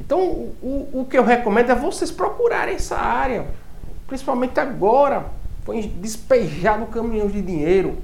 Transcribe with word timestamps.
Então, 0.00 0.18
o, 0.62 0.88
o 0.92 1.06
que 1.08 1.16
eu 1.16 1.22
recomendo 1.22 1.70
é 1.70 1.74
vocês 1.74 2.10
procurarem 2.10 2.74
essa 2.74 2.96
área, 2.96 3.46
principalmente 4.06 4.58
agora. 4.58 5.26
Foi 5.62 5.82
despejado 5.82 6.86
caminhão 6.86 7.28
de 7.28 7.42
dinheiro. 7.42 7.98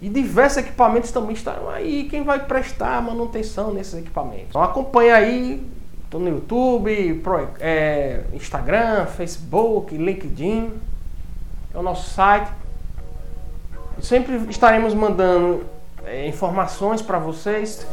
E 0.00 0.08
diversos 0.08 0.58
equipamentos 0.58 1.12
também 1.12 1.34
estarão 1.34 1.68
aí. 1.68 2.08
Quem 2.10 2.24
vai 2.24 2.44
prestar 2.44 3.00
manutenção 3.02 3.72
nesses 3.72 3.94
equipamentos? 3.94 4.48
Então 4.48 4.62
acompanha 4.62 5.14
aí, 5.14 5.64
estou 6.02 6.18
no 6.18 6.28
YouTube, 6.28 7.20
Pro, 7.22 7.48
é, 7.60 8.22
Instagram, 8.32 9.06
Facebook, 9.06 9.96
LinkedIn, 9.96 10.72
é 11.72 11.78
o 11.78 11.82
nosso 11.82 12.10
site. 12.10 12.50
Sempre 14.00 14.34
estaremos 14.48 14.94
mandando 14.94 15.64
é, 16.04 16.26
informações 16.26 17.00
para 17.00 17.18
vocês. 17.18 17.86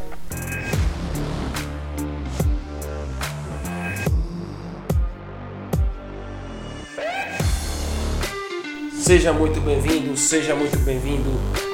Seja 9.10 9.32
muito 9.32 9.60
bem-vindo, 9.60 10.16
seja 10.16 10.54
muito 10.54 10.78
bem-vindo 10.84 11.30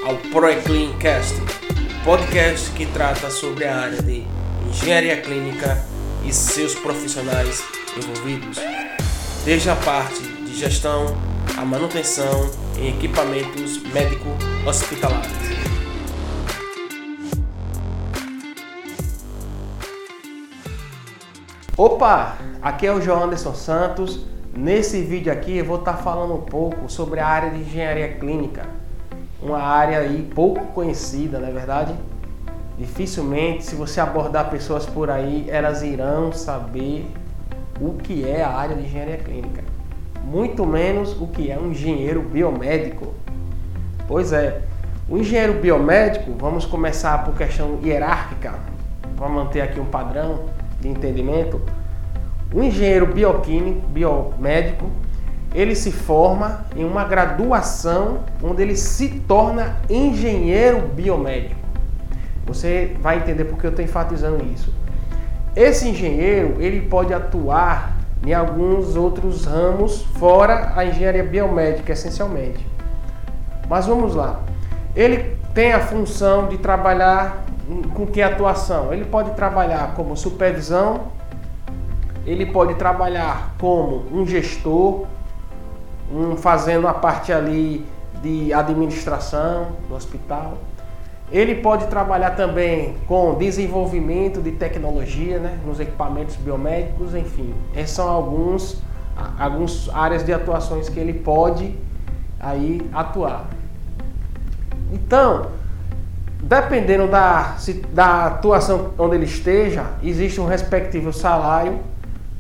ao 0.07 0.17
ProEcleanCast, 0.33 1.35
podcast 2.03 2.71
que 2.71 2.87
trata 2.87 3.29
sobre 3.29 3.67
a 3.67 3.77
área 3.77 4.01
de 4.01 4.25
engenharia 4.67 5.21
clínica 5.21 5.85
e 6.25 6.33
seus 6.33 6.75
profissionais 6.75 7.63
envolvidos, 7.95 8.57
desde 9.45 9.69
a 9.69 9.77
parte 9.77 10.19
de 10.23 10.57
gestão, 10.57 11.15
a 11.59 11.63
manutenção 11.63 12.51
em 12.79 12.89
equipamentos 12.97 13.83
médico-hospitalares. 13.93 15.31
Opa, 21.77 22.39
aqui 22.63 22.87
é 22.87 22.93
o 22.95 23.03
João 23.03 23.25
Anderson 23.25 23.55
Santos 23.55 24.25
Nesse 24.57 25.03
vídeo 25.03 25.31
aqui 25.31 25.59
eu 25.59 25.67
vou 25.67 25.79
estar 25.79 25.99
falando 25.99 26.33
um 26.33 26.41
pouco 26.41 26.91
sobre 26.91 27.21
a 27.21 27.27
área 27.27 27.51
de 27.51 27.61
engenharia 27.61 28.09
clínica, 28.15 28.63
uma 29.43 29.59
área 29.59 29.99
aí 29.99 30.27
pouco 30.35 30.65
conhecida, 30.69 31.39
não 31.39 31.49
é 31.49 31.51
verdade? 31.51 31.95
Dificilmente, 32.79 33.67
se 33.67 33.75
você 33.75 34.01
abordar 34.01 34.49
pessoas 34.49 34.87
por 34.87 35.11
aí, 35.11 35.45
elas 35.51 35.83
irão 35.83 36.33
saber 36.33 37.07
o 37.79 37.99
que 37.99 38.27
é 38.27 38.43
a 38.43 38.49
área 38.49 38.75
de 38.75 38.85
engenharia 38.85 39.19
clínica, 39.19 39.63
muito 40.25 40.65
menos 40.65 41.13
o 41.21 41.27
que 41.27 41.51
é 41.51 41.59
um 41.59 41.73
engenheiro 41.73 42.23
biomédico. 42.23 43.13
Pois 44.09 44.33
é, 44.33 44.63
o 45.07 45.19
engenheiro 45.19 45.61
biomédico, 45.61 46.33
vamos 46.33 46.65
começar 46.65 47.27
por 47.27 47.35
questão 47.37 47.79
hierárquica, 47.85 48.55
para 49.19 49.29
manter 49.29 49.61
aqui 49.61 49.79
um 49.79 49.85
padrão 49.85 50.47
de 50.81 50.89
entendimento. 50.89 51.61
O 52.53 52.63
engenheiro 52.63 53.07
bioquímico, 53.07 53.87
biomédico, 53.89 54.91
ele 55.55 55.75
se 55.75 55.91
forma 55.91 56.67
em 56.77 56.85
uma 56.85 57.05
graduação 57.05 58.21
onde 58.43 58.63
ele 58.63 58.77
se 58.77 59.09
torna 59.27 59.77
engenheiro 59.89 60.89
biomédico. 60.89 61.61
Você 62.47 62.97
vai 63.01 63.19
entender 63.19 63.45
porque 63.45 63.67
eu 63.67 63.71
estou 63.71 63.85
enfatizando 63.85 64.45
isso. 64.45 64.73
Esse 65.55 65.89
engenheiro 65.89 66.57
ele 66.61 66.83
pode 66.83 67.13
atuar 67.15 67.97
em 68.25 68.35
alguns 68.35 68.97
outros 68.97 69.45
ramos 69.47 70.03
fora 70.19 70.73
a 70.77 70.85
engenharia 70.85 71.25
biomédica 71.25 71.93
essencialmente. 71.93 72.67
Mas 73.69 73.87
vamos 73.87 74.15
lá. 74.15 74.41
Ele 74.95 75.37
tem 75.55 75.73
a 75.73 75.81
função 75.81 76.49
de 76.49 76.59
trabalhar 76.59 77.45
com 77.95 78.07
que 78.07 78.23
atuação? 78.23 78.93
Ele 78.93 79.05
pode 79.05 79.31
trabalhar 79.31 79.95
como 79.95 80.17
supervisão 80.17 81.16
ele 82.27 82.45
pode 82.45 82.75
trabalhar 82.75 83.55
como 83.59 84.05
um 84.13 84.27
gestor, 84.27 85.07
um, 86.13 86.37
fazendo 86.37 86.89
a 86.89 86.93
parte 86.93 87.33
ali 87.33 87.87
de 88.21 88.53
administração 88.53 89.69
do 89.89 89.95
hospital. 89.95 90.59
Ele 91.31 91.57
pode 91.57 91.87
trabalhar 91.87 92.33
também 92.33 92.97
com 93.07 93.35
desenvolvimento 93.35 94.41
de 94.41 94.53
tecnologia 94.53 95.39
né, 95.39 95.59
nos 95.65 95.79
equipamentos 95.79 96.37
biomédicos, 96.37 97.15
enfim. 97.15 97.55
Essas 97.75 97.91
são 97.91 98.09
alguns, 98.09 98.83
algumas 99.39 99.89
áreas 99.93 100.25
de 100.25 100.33
atuações 100.33 100.89
que 100.89 100.99
ele 100.99 101.13
pode 101.13 101.75
aí 102.41 102.81
atuar. 102.93 103.47
Então, 104.93 105.47
dependendo 106.41 107.09
da, 107.09 107.57
da 107.93 108.27
atuação 108.27 108.93
onde 108.97 109.17
ele 109.17 109.25
esteja, 109.25 109.85
existe 110.03 110.41
um 110.41 110.47
respectivo 110.47 111.13
salário 111.13 111.81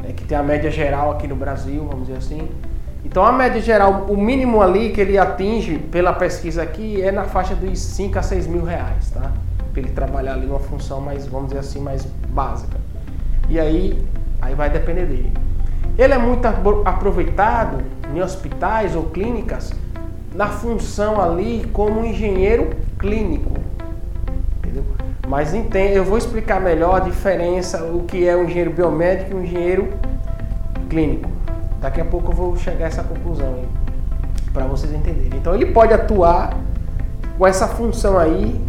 é, 0.04 0.12
que 0.12 0.24
tem 0.24 0.36
a 0.36 0.42
média 0.42 0.70
geral 0.70 1.12
aqui 1.12 1.26
no 1.26 1.36
Brasil, 1.36 1.84
vamos 1.84 2.06
dizer 2.06 2.18
assim. 2.18 2.48
Então 3.04 3.24
a 3.24 3.30
média 3.30 3.60
geral, 3.60 4.06
o 4.08 4.16
mínimo 4.16 4.60
ali 4.60 4.90
que 4.90 5.00
ele 5.00 5.16
atinge 5.16 5.78
pela 5.78 6.12
pesquisa 6.12 6.62
aqui 6.62 7.00
é 7.00 7.12
na 7.12 7.24
faixa 7.24 7.54
dos 7.54 7.78
5 7.78 8.18
a 8.18 8.22
6 8.22 8.46
mil 8.46 8.64
reais, 8.64 9.10
tá? 9.10 9.30
Para 9.72 9.80
ele 9.80 9.90
trabalhar 9.90 10.32
ali 10.34 10.46
numa 10.46 10.58
função 10.58 11.00
mais, 11.00 11.26
vamos 11.26 11.48
dizer 11.48 11.60
assim, 11.60 11.80
mais 11.80 12.04
básica. 12.28 12.78
E 13.48 13.60
aí, 13.60 14.02
aí 14.42 14.54
vai 14.54 14.70
depender 14.70 15.06
dele. 15.06 15.32
Ele 15.96 16.12
é 16.12 16.18
muito 16.18 16.46
aproveitado 16.84 17.78
em 18.12 18.20
hospitais 18.20 18.96
ou 18.96 19.04
clínicas 19.04 19.72
na 20.34 20.48
função 20.48 21.20
ali 21.20 21.64
como 21.72 22.04
engenheiro 22.04 22.70
clínico. 22.98 23.52
Mas 25.26 25.52
entende, 25.52 25.96
eu 25.96 26.04
vou 26.04 26.16
explicar 26.16 26.60
melhor 26.60 26.96
a 26.96 27.00
diferença, 27.00 27.82
o 27.84 28.04
que 28.04 28.28
é 28.28 28.36
um 28.36 28.44
engenheiro 28.44 28.70
biomédico 28.70 29.32
e 29.32 29.34
um 29.34 29.42
engenheiro 29.42 29.92
clínico. 30.88 31.28
Daqui 31.80 32.00
a 32.00 32.04
pouco 32.04 32.30
eu 32.30 32.36
vou 32.36 32.56
chegar 32.56 32.84
a 32.84 32.88
essa 32.88 33.02
conclusão 33.02 33.54
aí, 33.54 33.68
para 34.52 34.66
vocês 34.66 34.92
entenderem. 34.92 35.38
Então 35.38 35.52
ele 35.54 35.66
pode 35.66 35.92
atuar 35.92 36.56
com 37.36 37.46
essa 37.46 37.66
função 37.66 38.16
aí 38.16 38.60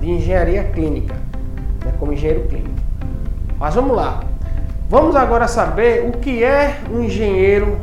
de 0.00 0.10
engenharia 0.10 0.64
clínica, 0.64 1.14
né, 1.84 1.92
como 1.98 2.14
engenheiro 2.14 2.48
clínico. 2.48 2.80
Mas 3.58 3.74
vamos 3.74 3.94
lá. 3.94 4.20
Vamos 4.88 5.14
agora 5.14 5.46
saber 5.46 6.08
o 6.08 6.12
que 6.12 6.42
é 6.42 6.78
um 6.90 7.02
engenheiro 7.02 7.78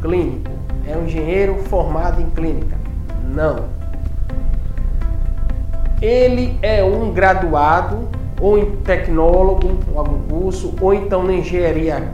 clínico. 0.00 0.50
É 0.88 0.96
um 0.96 1.04
engenheiro 1.04 1.56
formado 1.64 2.20
em 2.20 2.30
clínica? 2.30 2.76
Não 3.22 3.77
ele 6.00 6.58
é 6.62 6.82
um 6.82 7.12
graduado 7.12 8.08
ou 8.40 8.58
em 8.58 8.76
tecnólogo, 8.76 9.78
ou 9.92 9.98
algum 9.98 10.22
curso, 10.28 10.74
ou 10.80 10.94
então 10.94 11.24
na 11.24 11.32
engenharia, 11.32 12.08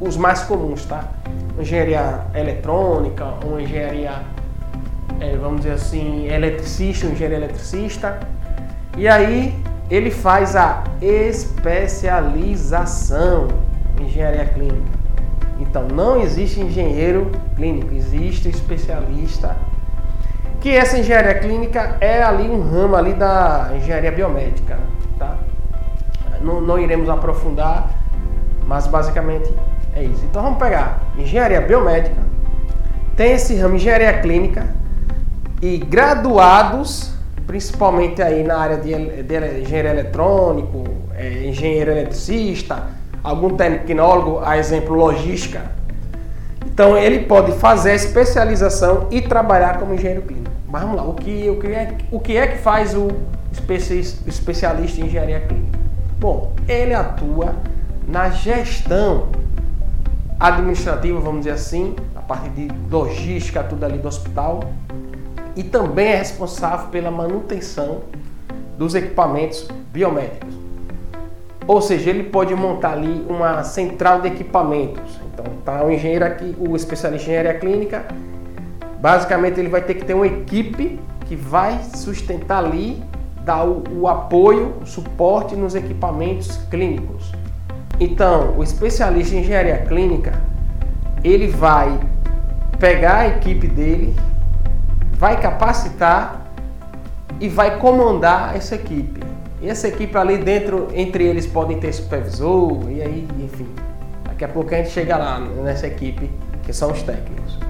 os 0.00 0.16
mais 0.16 0.44
comuns, 0.44 0.84
tá? 0.84 1.10
Engenharia 1.58 2.20
eletrônica, 2.34 3.26
ou 3.44 3.60
engenharia, 3.60 4.22
é, 5.20 5.36
vamos 5.36 5.62
dizer 5.62 5.72
assim, 5.72 6.28
eletricista, 6.28 7.06
engenharia 7.06 7.38
eletricista. 7.38 8.20
E 8.96 9.08
aí 9.08 9.52
ele 9.90 10.12
faz 10.12 10.54
a 10.54 10.84
especialização 11.02 13.48
em 14.00 14.04
engenharia 14.04 14.44
clínica. 14.46 14.94
Então 15.58 15.88
não 15.88 16.20
existe 16.20 16.60
engenheiro 16.60 17.32
clínico, 17.56 17.92
existe 17.94 18.48
especialista 18.48 19.56
que 20.64 20.74
essa 20.74 20.98
engenharia 20.98 21.34
clínica 21.34 21.98
é 22.00 22.22
ali 22.22 22.48
um 22.48 22.62
ramo 22.62 22.96
ali 22.96 23.12
da 23.12 23.70
engenharia 23.76 24.10
biomédica, 24.10 24.78
tá? 25.18 25.36
Não, 26.40 26.58
não 26.58 26.78
iremos 26.78 27.10
aprofundar, 27.10 27.90
mas 28.66 28.86
basicamente 28.86 29.52
é 29.94 30.02
isso. 30.02 30.24
Então 30.24 30.42
vamos 30.42 30.58
pegar 30.58 31.02
engenharia 31.18 31.60
biomédica, 31.60 32.16
tem 33.14 33.32
esse 33.32 33.54
ramo 33.56 33.74
engenharia 33.74 34.14
clínica 34.20 34.66
e 35.60 35.76
graduados, 35.76 37.12
principalmente 37.46 38.22
aí 38.22 38.42
na 38.42 38.56
área 38.56 38.78
de, 38.78 39.22
de 39.22 39.60
engenheiro 39.60 39.88
eletrônico, 39.88 40.84
é, 41.14 41.46
engenheiro 41.46 41.90
eletricista, 41.90 42.84
algum 43.22 43.50
tecnólogo, 43.50 44.40
a 44.42 44.56
exemplo 44.56 44.94
logística. 44.94 45.60
Então 46.64 46.96
ele 46.96 47.26
pode 47.26 47.52
fazer 47.52 47.90
a 47.90 47.94
especialização 47.94 49.08
e 49.10 49.20
trabalhar 49.20 49.78
como 49.78 49.92
engenheiro 49.92 50.22
clínico. 50.22 50.43
Mas 50.74 50.82
vamos 50.82 50.96
lá, 50.96 51.04
o 51.04 51.14
que, 51.14 51.48
o 51.48 51.60
que, 51.60 51.66
é, 51.68 51.96
o 52.10 52.18
que 52.18 52.36
é 52.36 52.48
que 52.48 52.58
faz 52.58 52.96
o 52.96 53.06
especialista 54.26 55.00
em 55.00 55.04
engenharia 55.04 55.38
clínica? 55.38 55.78
Bom, 56.18 56.52
ele 56.66 56.92
atua 56.92 57.54
na 58.08 58.30
gestão 58.30 59.28
administrativa, 60.40 61.20
vamos 61.20 61.42
dizer 61.42 61.52
assim, 61.52 61.94
a 62.16 62.20
parte 62.20 62.48
de 62.48 62.68
logística, 62.90 63.62
tudo 63.62 63.84
ali 63.84 63.98
do 63.98 64.08
hospital, 64.08 64.64
e 65.54 65.62
também 65.62 66.08
é 66.08 66.16
responsável 66.16 66.88
pela 66.88 67.08
manutenção 67.08 68.00
dos 68.76 68.96
equipamentos 68.96 69.68
biomédicos. 69.92 70.56
Ou 71.68 71.80
seja, 71.80 72.10
ele 72.10 72.24
pode 72.24 72.52
montar 72.52 72.94
ali 72.94 73.24
uma 73.28 73.62
central 73.62 74.22
de 74.22 74.26
equipamentos. 74.26 75.20
Então, 75.32 75.44
tá 75.64 75.84
o 75.84 75.90
engenheiro 75.92 76.24
aqui, 76.24 76.56
o 76.58 76.74
especialista 76.74 77.30
em 77.30 77.34
engenharia 77.34 77.60
clínica, 77.60 78.04
Basicamente, 79.04 79.60
ele 79.60 79.68
vai 79.68 79.82
ter 79.82 79.96
que 79.96 80.04
ter 80.06 80.14
uma 80.14 80.26
equipe 80.26 80.98
que 81.26 81.36
vai 81.36 81.78
sustentar 81.94 82.64
ali, 82.64 83.02
dar 83.44 83.62
o, 83.62 83.84
o 84.00 84.08
apoio, 84.08 84.76
o 84.80 84.86
suporte 84.86 85.54
nos 85.54 85.74
equipamentos 85.74 86.56
clínicos. 86.70 87.30
Então, 88.00 88.54
o 88.56 88.62
especialista 88.62 89.36
em 89.36 89.40
engenharia 89.40 89.76
clínica, 89.76 90.32
ele 91.22 91.48
vai 91.48 92.00
pegar 92.78 93.16
a 93.16 93.28
equipe 93.28 93.66
dele, 93.66 94.16
vai 95.18 95.38
capacitar 95.38 96.40
e 97.38 97.46
vai 97.46 97.78
comandar 97.78 98.56
essa 98.56 98.74
equipe. 98.74 99.20
E 99.60 99.68
essa 99.68 99.86
equipe 99.86 100.16
ali 100.16 100.38
dentro, 100.38 100.88
entre 100.94 101.24
eles 101.24 101.46
podem 101.46 101.78
ter 101.78 101.92
supervisor, 101.92 102.90
e 102.90 103.02
aí, 103.02 103.28
enfim. 103.38 103.68
Daqui 104.24 104.46
a 104.46 104.48
pouco 104.48 104.74
a 104.74 104.78
gente 104.78 104.88
chega 104.88 105.18
lá 105.18 105.38
nessa 105.38 105.86
equipe, 105.86 106.30
que 106.62 106.72
são 106.72 106.90
os 106.90 107.02
técnicos. 107.02 107.63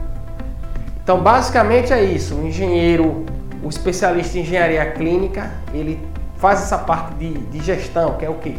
Então, 1.05 1.21
basicamente 1.21 1.93
é 1.93 2.03
isso. 2.03 2.35
O 2.35 2.47
engenheiro, 2.47 3.27
o 3.62 3.69
especialista 3.69 4.39
em 4.39 4.41
engenharia 4.41 4.91
clínica, 4.93 5.51
ele 5.75 6.01
faz 6.39 6.62
essa 6.62 6.79
parte 6.79 7.15
de, 7.17 7.35
de 7.35 7.62
gestão, 7.62 8.15
que 8.15 8.25
é 8.25 8.31
o 8.31 8.37
quê? 8.37 8.56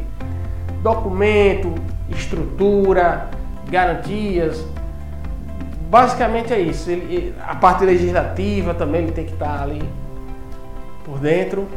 Documento, 0.84 1.74
estrutura, 2.08 3.32
garantias. 3.68 4.64
Basicamente 5.90 6.54
é 6.54 6.60
isso. 6.60 6.92
Ele, 6.92 7.34
a 7.42 7.56
parte 7.56 7.84
legislativa 7.84 8.76
também 8.76 9.02
ele 9.02 9.12
tem 9.12 9.26
que 9.26 9.34
estar 9.34 9.64
ali 9.64 9.82
por 11.04 11.18
dentro. 11.18 11.68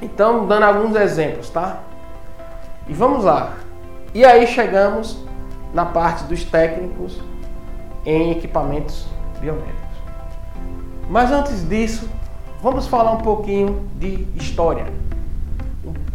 Então, 0.00 0.46
dando 0.46 0.62
alguns 0.62 0.96
exemplos, 0.96 1.50
tá? 1.50 1.80
E 2.88 2.94
vamos 2.94 3.24
lá. 3.24 3.52
E 4.14 4.24
aí 4.24 4.46
chegamos 4.46 5.22
na 5.74 5.84
parte 5.84 6.24
dos 6.24 6.44
técnicos 6.44 7.20
em 8.06 8.30
equipamentos 8.30 9.06
biomédicos. 9.36 9.96
Mas 11.08 11.30
antes 11.30 11.68
disso, 11.68 12.08
vamos 12.62 12.86
falar 12.86 13.12
um 13.12 13.18
pouquinho 13.18 13.88
de 13.96 14.26
história. 14.34 14.86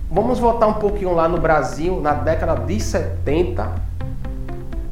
Vamos 0.09 0.39
voltar 0.39 0.67
um 0.67 0.73
pouquinho 0.73 1.13
lá 1.13 1.29
no 1.29 1.37
Brasil, 1.37 2.01
na 2.01 2.13
década 2.13 2.55
de 2.55 2.77
70, 2.79 3.71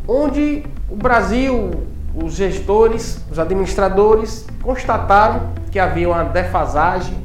onde 0.07 0.63
o 0.89 0.95
Brasil, 0.95 1.71
os 2.15 2.33
gestores, 2.33 3.21
os 3.29 3.37
administradores 3.37 4.47
constataram 4.63 5.49
que 5.69 5.77
havia 5.77 6.07
uma 6.07 6.23
defasagem, 6.23 7.15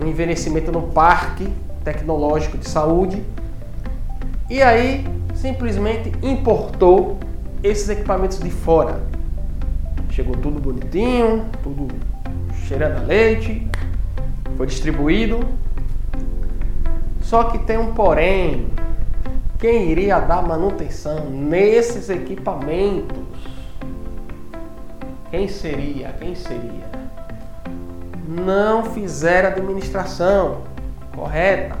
um 0.00 0.06
envelhecimento 0.06 0.70
no 0.70 0.82
parque 0.82 1.48
tecnológico 1.82 2.58
de 2.58 2.68
saúde. 2.68 3.22
E 4.50 4.62
aí 4.62 5.06
simplesmente 5.34 6.12
importou 6.22 7.18
esses 7.62 7.88
equipamentos 7.88 8.38
de 8.38 8.50
fora. 8.50 9.13
Chegou 10.14 10.36
tudo 10.36 10.60
bonitinho, 10.60 11.46
tudo 11.60 11.88
cheirando 12.68 12.98
a 12.98 13.00
leite, 13.00 13.68
foi 14.56 14.64
distribuído. 14.64 15.40
Só 17.20 17.42
que 17.50 17.58
tem 17.58 17.76
um 17.78 17.92
porém. 17.94 18.68
Quem 19.58 19.90
iria 19.90 20.20
dar 20.20 20.40
manutenção 20.40 21.28
nesses 21.28 22.10
equipamentos? 22.10 23.18
Quem 25.32 25.48
seria? 25.48 26.14
Quem 26.20 26.36
seria? 26.36 26.88
Não 28.28 28.84
fizeram 28.84 29.48
administração 29.48 30.60
correta, 31.12 31.76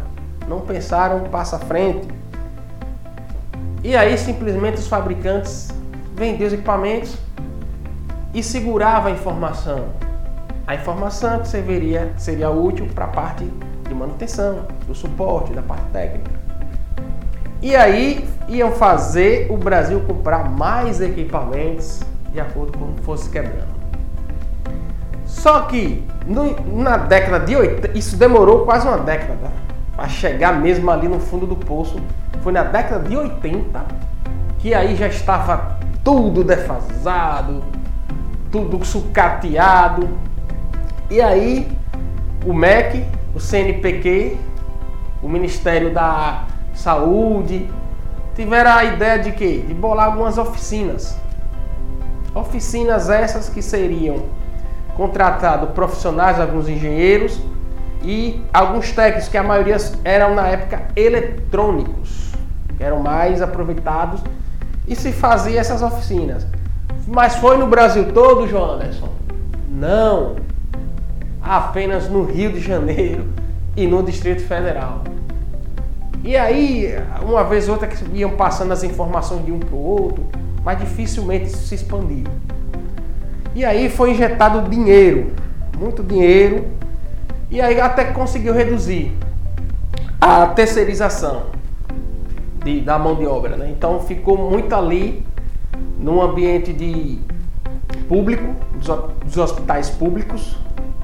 não 0.48 0.60
pensaram 0.60 1.20
passo 1.30 1.54
à 1.54 1.60
frente. 1.60 2.08
E 3.84 3.94
aí 3.94 4.18
simplesmente 4.18 4.78
os 4.78 4.88
fabricantes 4.88 5.68
vendiam 6.16 6.48
os 6.48 6.52
equipamentos 6.52 7.23
e 8.34 8.42
segurava 8.42 9.08
a 9.08 9.12
informação. 9.12 9.86
A 10.66 10.74
informação 10.74 11.40
que 11.40 11.48
serviria, 11.48 12.12
seria 12.16 12.50
útil 12.50 12.88
para 12.94 13.04
a 13.04 13.08
parte 13.08 13.44
de 13.88 13.94
manutenção, 13.94 14.66
do 14.86 14.94
suporte, 14.94 15.52
da 15.52 15.62
parte 15.62 15.84
técnica. 15.92 16.30
E 17.62 17.74
aí 17.76 18.28
iam 18.48 18.72
fazer 18.72 19.50
o 19.50 19.56
Brasil 19.56 20.00
comprar 20.00 20.50
mais 20.50 21.00
equipamentos 21.00 22.00
de 22.32 22.40
acordo 22.40 22.76
com 22.76 22.94
fosse 23.02 23.30
quebrando. 23.30 23.72
Só 25.24 25.60
que 25.62 26.04
no, 26.26 26.54
na 26.82 26.96
década 26.96 27.44
de 27.44 27.54
80, 27.54 27.96
isso 27.96 28.16
demorou 28.16 28.64
quase 28.64 28.86
uma 28.86 28.98
década 28.98 29.52
para 29.94 30.08
chegar 30.08 30.60
mesmo 30.60 30.90
ali 30.90 31.08
no 31.08 31.20
fundo 31.20 31.46
do 31.46 31.56
poço. 31.56 32.00
Foi 32.42 32.52
na 32.52 32.64
década 32.64 33.08
de 33.08 33.16
80 33.16 33.84
que 34.58 34.74
aí 34.74 34.96
já 34.96 35.06
estava 35.06 35.78
tudo 36.02 36.42
defasado, 36.42 37.62
tudo 38.54 38.84
sucateado. 38.84 40.08
E 41.10 41.20
aí 41.20 41.68
o 42.46 42.52
MEC, 42.52 43.04
o 43.34 43.40
CNPq, 43.40 44.38
o 45.20 45.28
Ministério 45.28 45.92
da 45.92 46.44
Saúde, 46.72 47.68
tiveram 48.36 48.70
a 48.70 48.84
ideia 48.84 49.18
de 49.18 49.32
quê? 49.32 49.64
De 49.66 49.74
bolar 49.74 50.06
algumas 50.06 50.38
oficinas 50.38 51.18
Oficinas 52.32 53.10
essas 53.10 53.48
que 53.48 53.60
seriam 53.60 54.24
contratado 54.96 55.68
profissionais, 55.68 56.40
alguns 56.40 56.68
engenheiros 56.68 57.40
e 58.02 58.40
alguns 58.52 58.92
técnicos 58.92 59.28
que 59.28 59.36
a 59.36 59.42
maioria 59.42 59.76
eram 60.04 60.34
na 60.34 60.46
época 60.46 60.82
eletrônicos, 60.94 62.32
que 62.76 62.84
eram 62.84 63.00
mais 63.00 63.42
aproveitados 63.42 64.20
e 64.86 64.94
se 64.94 65.10
fazia 65.12 65.58
essas 65.58 65.82
oficinas. 65.82 66.46
Mas 67.06 67.36
foi 67.36 67.56
no 67.58 67.66
Brasil 67.66 68.12
todo, 68.12 68.48
João 68.48 68.72
Anderson? 68.72 69.08
Não. 69.68 70.36
Apenas 71.42 72.08
no 72.08 72.24
Rio 72.24 72.52
de 72.52 72.60
Janeiro 72.60 73.26
e 73.76 73.86
no 73.86 74.02
Distrito 74.02 74.42
Federal. 74.42 75.02
E 76.22 76.36
aí, 76.36 76.94
uma 77.22 77.44
vez 77.44 77.68
ou 77.68 77.74
outra 77.74 77.86
que 77.86 78.02
iam 78.16 78.30
passando 78.30 78.72
as 78.72 78.82
informações 78.82 79.44
de 79.44 79.52
um 79.52 79.58
para 79.58 79.74
o 79.74 79.84
outro, 79.84 80.24
mas 80.64 80.78
dificilmente 80.78 81.46
isso 81.46 81.66
se 81.66 81.74
expandiu. 81.74 82.24
E 83.54 83.64
aí 83.64 83.90
foi 83.90 84.12
injetado 84.12 84.68
dinheiro, 84.68 85.32
muito 85.78 86.02
dinheiro, 86.02 86.66
e 87.50 87.60
aí 87.60 87.78
até 87.78 88.06
conseguiu 88.06 88.54
reduzir 88.54 89.12
a 90.18 90.46
terceirização 90.46 91.42
de, 92.64 92.80
da 92.80 92.98
mão 92.98 93.14
de 93.14 93.26
obra. 93.26 93.56
Né? 93.56 93.68
Então 93.70 94.00
ficou 94.00 94.38
muito 94.50 94.74
ali 94.74 95.23
num 96.04 96.20
ambiente 96.20 96.70
de 96.70 97.18
público, 98.06 98.54
dos 99.24 99.38
hospitais 99.38 99.88
públicos, 99.88 100.54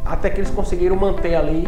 até 0.04 0.28
que 0.28 0.40
eles 0.40 0.50
conseguiram 0.50 0.94
manter 0.94 1.34
ali, 1.34 1.66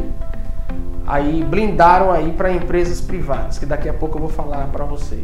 aí 1.07 1.43
blindaram 1.43 2.13
aí 2.13 2.31
para 2.33 2.53
empresas 2.53 3.01
privadas, 3.01 3.59
que 3.59 3.65
daqui 3.65 3.89
a 3.89 3.95
pouco 3.95 4.19
eu 4.19 4.21
vou 4.21 4.29
falar 4.29 4.67
para 4.67 4.85
você 4.85 5.23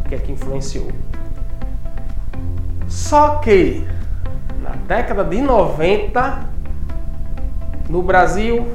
o 0.00 0.08
que 0.08 0.14
é 0.14 0.18
que 0.18 0.32
influenciou. 0.32 0.88
Só 2.88 3.36
que 3.36 3.86
na 4.62 4.70
década 4.86 5.22
de 5.22 5.42
90, 5.42 6.46
no 7.90 8.02
Brasil, 8.02 8.66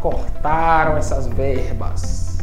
cortaram 0.00 0.96
essas 0.96 1.28
verbas. 1.28 2.38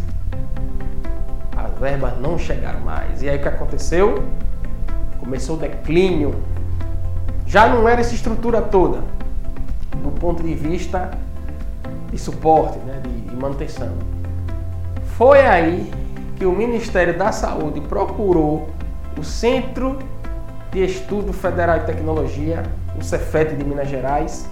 As 1.57 1.77
verbas 1.77 2.17
não 2.21 2.39
chegaram 2.39 2.79
mais. 2.79 3.21
E 3.21 3.29
aí 3.29 3.37
o 3.37 3.41
que 3.41 3.49
aconteceu? 3.49 4.23
Começou 5.19 5.55
o 5.55 5.59
declínio. 5.59 6.35
Já 7.45 7.67
não 7.67 7.87
era 7.87 8.01
essa 8.01 8.13
estrutura 8.13 8.61
toda, 8.61 9.03
do 10.03 10.11
ponto 10.11 10.43
de 10.43 10.53
vista 10.53 11.11
de 12.11 12.17
suporte, 12.17 12.77
né, 12.79 13.01
de 13.03 13.35
manutenção. 13.35 13.93
Foi 15.17 15.41
aí 15.41 15.91
que 16.35 16.45
o 16.45 16.51
Ministério 16.51 17.17
da 17.17 17.31
Saúde 17.31 17.81
procurou 17.81 18.69
o 19.17 19.23
Centro 19.23 19.97
de 20.71 20.83
Estudo 20.83 21.33
Federal 21.33 21.79
de 21.79 21.85
Tecnologia, 21.85 22.63
o 22.99 23.03
Cefet 23.03 23.55
de 23.55 23.63
Minas 23.63 23.87
Gerais, 23.87 24.47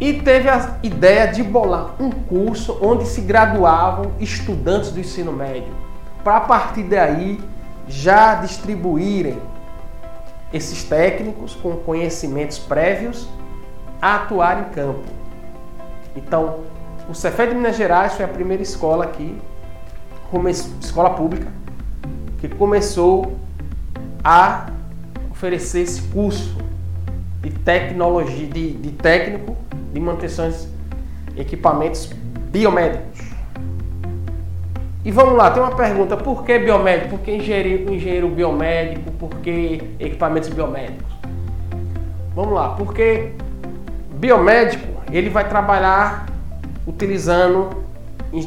e 0.00 0.14
teve 0.14 0.48
a 0.48 0.76
ideia 0.82 1.26
de 1.26 1.42
bolar 1.42 1.94
um 2.00 2.10
curso 2.10 2.78
onde 2.80 3.04
se 3.04 3.20
graduavam 3.20 4.12
estudantes 4.20 4.92
do 4.92 5.00
ensino 5.00 5.32
médio, 5.32 5.72
para 6.22 6.36
a 6.36 6.40
partir 6.40 6.84
daí 6.84 7.40
já 7.88 8.36
distribuírem 8.36 9.38
esses 10.52 10.84
técnicos 10.84 11.54
com 11.54 11.76
conhecimentos 11.76 12.58
prévios 12.58 13.28
a 14.00 14.16
atuar 14.16 14.60
em 14.60 14.72
campo. 14.72 15.04
Então, 16.16 16.60
o 17.08 17.14
Cefet 17.14 17.50
de 17.50 17.54
Minas 17.54 17.76
Gerais 17.76 18.14
foi 18.14 18.24
a 18.24 18.28
primeira 18.28 18.62
escola 18.62 19.04
aqui, 19.04 19.36
escola 20.80 21.10
pública, 21.10 21.48
que 22.38 22.48
começou 22.48 23.36
a 24.22 24.66
oferecer 25.30 25.80
esse 25.80 26.02
curso 26.02 26.56
de 27.40 27.50
tecnologia, 27.50 28.46
de, 28.46 28.72
de 28.72 28.90
técnico 28.92 29.56
de 29.92 30.00
manutenções 30.00 30.68
equipamentos 31.36 32.10
biomédicos. 32.50 33.27
E 35.08 35.10
vamos 35.10 35.36
lá, 35.36 35.50
tem 35.50 35.62
uma 35.62 35.74
pergunta: 35.74 36.18
por 36.18 36.44
que 36.44 36.58
biomédico? 36.58 37.08
Por 37.08 37.20
que 37.20 37.30
engenheiro, 37.32 37.90
engenheiro 37.90 38.28
biomédico? 38.28 39.10
Por 39.12 39.30
que 39.36 39.80
equipamentos 39.98 40.50
biomédicos? 40.50 41.10
Vamos 42.34 42.52
lá, 42.52 42.74
porque 42.74 43.30
biomédico 44.16 44.86
ele 45.10 45.30
vai 45.30 45.48
trabalhar 45.48 46.26
utilizando 46.86 47.70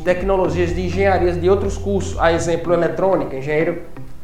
tecnologias 0.03 0.75
de 0.75 0.85
engenharias 0.85 1.41
de 1.41 1.49
outros 1.49 1.79
cursos, 1.79 2.15
a 2.19 2.31
exemplo 2.31 2.71
eletrônica, 2.75 3.35
engenheiro 3.35 3.81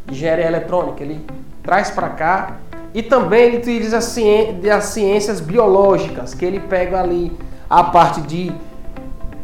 engenharia 0.07 0.45
eletrônica, 0.45 1.03
ele 1.03 1.19
traz 1.63 1.89
para 1.89 2.09
cá 2.09 2.57
e 2.93 3.01
também 3.01 3.45
ele 3.45 3.57
utiliza 3.57 3.97
as 3.97 4.83
ciências 4.85 5.41
biológicas, 5.41 6.35
que 6.35 6.45
ele 6.45 6.59
pega 6.59 7.01
ali 7.01 7.35
a 7.67 7.83
parte 7.85 8.21
de, 8.21 8.51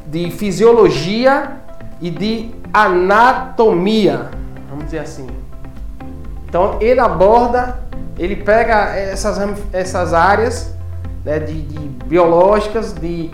de 0.06 0.30
fisiologia 0.30 1.58
e 2.00 2.12
de 2.12 2.63
anatomia, 2.74 4.30
vamos 4.68 4.86
dizer 4.86 5.00
assim. 5.00 5.28
Então 6.48 6.78
ele 6.82 7.00
aborda, 7.00 7.80
ele 8.18 8.36
pega 8.36 8.96
essas, 8.96 9.38
essas 9.72 10.14
áreas 10.14 10.74
né, 11.24 11.40
de, 11.40 11.62
de 11.62 11.80
biológicas, 12.06 12.94
de, 12.94 13.30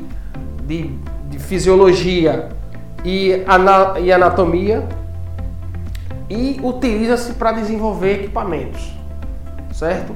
de, 0.64 0.96
de 1.30 1.40
fisiologia 1.40 2.50
e, 3.04 3.44
ana, 3.48 4.00
e 4.00 4.12
anatomia 4.12 4.86
e 6.30 6.60
utiliza-se 6.62 7.34
para 7.34 7.54
desenvolver 7.54 8.24
equipamentos, 8.24 8.94
certo? 9.74 10.14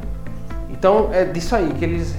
Então 0.70 1.10
é 1.12 1.26
disso 1.26 1.56
aí 1.56 1.74
que 1.74 1.84
eles 1.84 2.16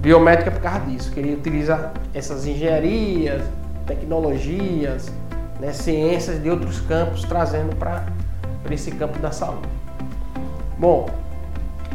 biométrica 0.00 0.52
por 0.52 0.60
causa 0.60 0.80
disso, 0.80 1.10
que 1.10 1.18
ele 1.18 1.34
utiliza 1.34 1.90
essas 2.14 2.46
engenharias, 2.46 3.42
tecnologias, 3.86 5.10
né, 5.60 5.72
ciências 5.72 6.42
de 6.42 6.50
outros 6.50 6.80
campos 6.80 7.22
trazendo 7.22 7.74
para 7.76 8.04
esse 8.70 8.90
campo 8.90 9.18
da 9.18 9.30
saúde. 9.30 9.68
Bom, 10.78 11.08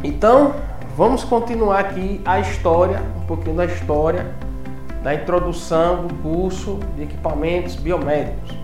então 0.02 0.54
vamos 0.96 1.24
continuar 1.24 1.80
aqui 1.80 2.20
a 2.24 2.40
história, 2.40 3.02
um 3.16 3.26
pouquinho 3.26 3.56
da 3.56 3.64
história 3.64 4.26
da 5.02 5.14
introdução 5.14 6.06
do 6.06 6.14
curso 6.16 6.78
de 6.96 7.02
equipamentos 7.02 7.74
biomédicos. 7.74 8.56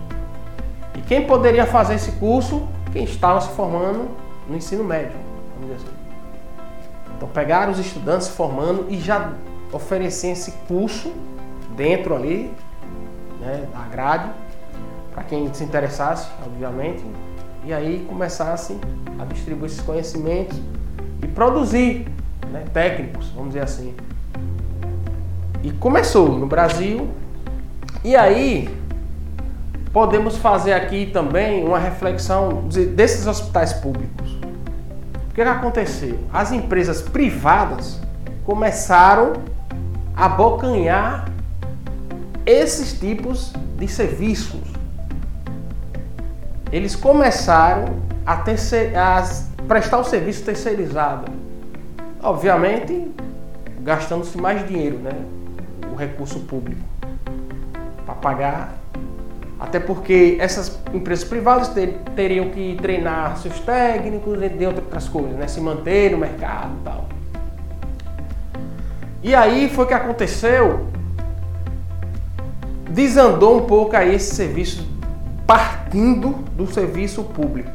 E 0.95 1.01
quem 1.01 1.27
poderia 1.27 1.65
fazer 1.65 1.95
esse 1.95 2.13
curso? 2.13 2.67
Quem 2.93 3.03
estava 3.03 3.41
se 3.41 3.49
formando 3.49 4.09
no 4.47 4.55
ensino 4.55 4.83
médio, 4.83 5.11
vamos 5.53 5.75
dizer 5.75 5.87
assim. 5.87 5.97
Então 7.15 7.27
pegaram 7.29 7.71
os 7.71 7.79
estudantes 7.79 8.27
se 8.27 8.33
formando 8.33 8.85
e 8.89 8.97
já 8.97 9.33
ofereciam 9.71 10.31
esse 10.31 10.51
curso 10.67 11.11
dentro 11.75 12.15
ali, 12.15 12.51
né, 13.39 13.67
da 13.71 13.81
grade, 13.91 14.29
para 15.19 15.23
quem 15.25 15.53
se 15.53 15.65
interessasse, 15.65 16.29
obviamente, 16.45 17.03
e 17.65 17.73
aí 17.73 18.05
começasse 18.07 18.79
a 19.19 19.25
distribuir 19.25 19.69
esses 19.69 19.81
conhecimentos 19.81 20.57
e 21.21 21.27
produzir 21.27 22.07
né, 22.49 22.63
técnicos, 22.73 23.27
vamos 23.31 23.49
dizer 23.49 23.63
assim. 23.63 23.93
E 25.61 25.71
começou 25.71 26.29
no 26.37 26.47
Brasil, 26.47 27.09
e 28.01 28.15
aí 28.15 28.73
podemos 29.91 30.37
fazer 30.37 30.71
aqui 30.71 31.07
também 31.07 31.65
uma 31.65 31.79
reflexão 31.79 32.69
desses 32.95 33.27
hospitais 33.27 33.73
públicos. 33.73 34.39
O 35.29 35.33
que, 35.33 35.41
que 35.41 35.41
aconteceu? 35.41 36.17
As 36.31 36.53
empresas 36.53 37.01
privadas 37.01 37.99
começaram 38.45 39.33
a 40.15 40.25
abocanhar 40.25 41.29
esses 42.45 42.97
tipos 42.97 43.51
de 43.77 43.87
serviços 43.87 44.78
eles 46.71 46.95
começaram 46.95 47.95
a, 48.25 48.37
terceir, 48.37 48.97
a 48.97 49.23
prestar 49.67 49.99
o 49.99 50.03
serviço 50.03 50.43
terceirizado. 50.43 51.31
Obviamente, 52.21 53.11
gastando-se 53.81 54.37
mais 54.37 54.67
dinheiro, 54.67 54.97
né? 54.97 55.11
O 55.91 55.95
recurso 55.95 56.39
público 56.41 56.81
para 58.05 58.15
pagar. 58.15 58.75
Até 59.59 59.79
porque 59.79 60.37
essas 60.39 60.79
empresas 60.93 61.27
privadas 61.27 61.69
ter, 61.69 61.99
teriam 62.15 62.49
que 62.49 62.77
treinar 62.81 63.37
seus 63.37 63.59
técnicos, 63.59 64.41
entre 64.41 64.65
outras 64.65 65.07
coisas, 65.07 65.33
né? 65.33 65.47
Se 65.47 65.59
manter 65.59 66.11
no 66.11 66.17
mercado 66.17 66.71
e 66.79 66.83
tal. 66.83 67.05
E 69.21 69.35
aí 69.35 69.69
foi 69.69 69.85
que 69.85 69.93
aconteceu. 69.93 70.87
Desandou 72.89 73.57
um 73.57 73.65
pouco 73.65 73.95
aí 73.95 74.15
esse 74.15 74.35
serviço 74.35 74.87
partindo 75.89 76.45
do 76.55 76.71
serviço 76.71 77.23
público. 77.23 77.71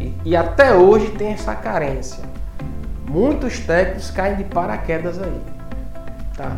E, 0.00 0.12
e 0.24 0.36
até 0.36 0.74
hoje 0.74 1.10
tem 1.12 1.28
essa 1.28 1.54
carência. 1.54 2.24
Muitos 3.08 3.60
técnicos 3.60 4.10
caem 4.10 4.36
de 4.36 4.44
paraquedas 4.44 5.22
aí. 5.22 5.40
Tá? 6.36 6.50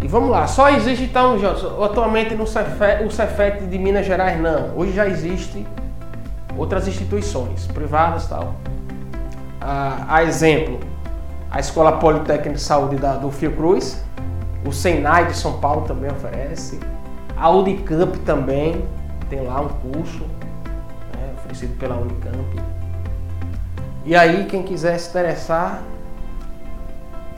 E 0.00 0.08
vamos 0.08 0.30
lá, 0.30 0.46
só 0.46 0.70
existe 0.70 1.04
então, 1.04 1.36
atualmente 1.84 2.34
no 2.34 2.46
Cefet, 2.46 3.04
o 3.04 3.10
Cefet 3.10 3.66
de 3.66 3.78
Minas 3.78 4.06
Gerais 4.06 4.40
não. 4.40 4.74
Hoje 4.76 4.92
já 4.92 5.06
existe 5.06 5.66
outras 6.56 6.88
instituições 6.88 7.66
privadas 7.66 8.26
tal. 8.26 8.54
A, 9.60 10.22
exemplo, 10.22 10.78
a 11.50 11.60
Escola 11.60 11.92
Politécnica 11.98 12.54
de 12.54 12.60
Saúde 12.60 12.96
da, 12.96 13.16
do 13.16 13.30
Fiocruz, 13.30 14.02
o 14.64 14.72
Senai 14.72 15.26
de 15.26 15.36
São 15.36 15.58
Paulo 15.58 15.82
também 15.82 16.10
oferece, 16.10 16.78
a 17.40 17.50
Unicamp 17.50 18.18
também 18.20 18.84
tem 19.30 19.40
lá 19.42 19.60
um 19.60 19.68
curso 19.68 20.24
né, 21.14 21.34
oferecido 21.38 21.78
pela 21.78 21.96
Unicamp. 21.96 22.62
E 24.04 24.16
aí, 24.16 24.46
quem 24.46 24.62
quiser 24.62 24.98
se 24.98 25.10
interessar, 25.10 25.82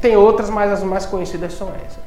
tem 0.00 0.16
outras, 0.16 0.48
mas 0.48 0.72
as 0.72 0.82
mais 0.82 1.04
conhecidas 1.04 1.52
são 1.52 1.68
essas. 1.84 2.00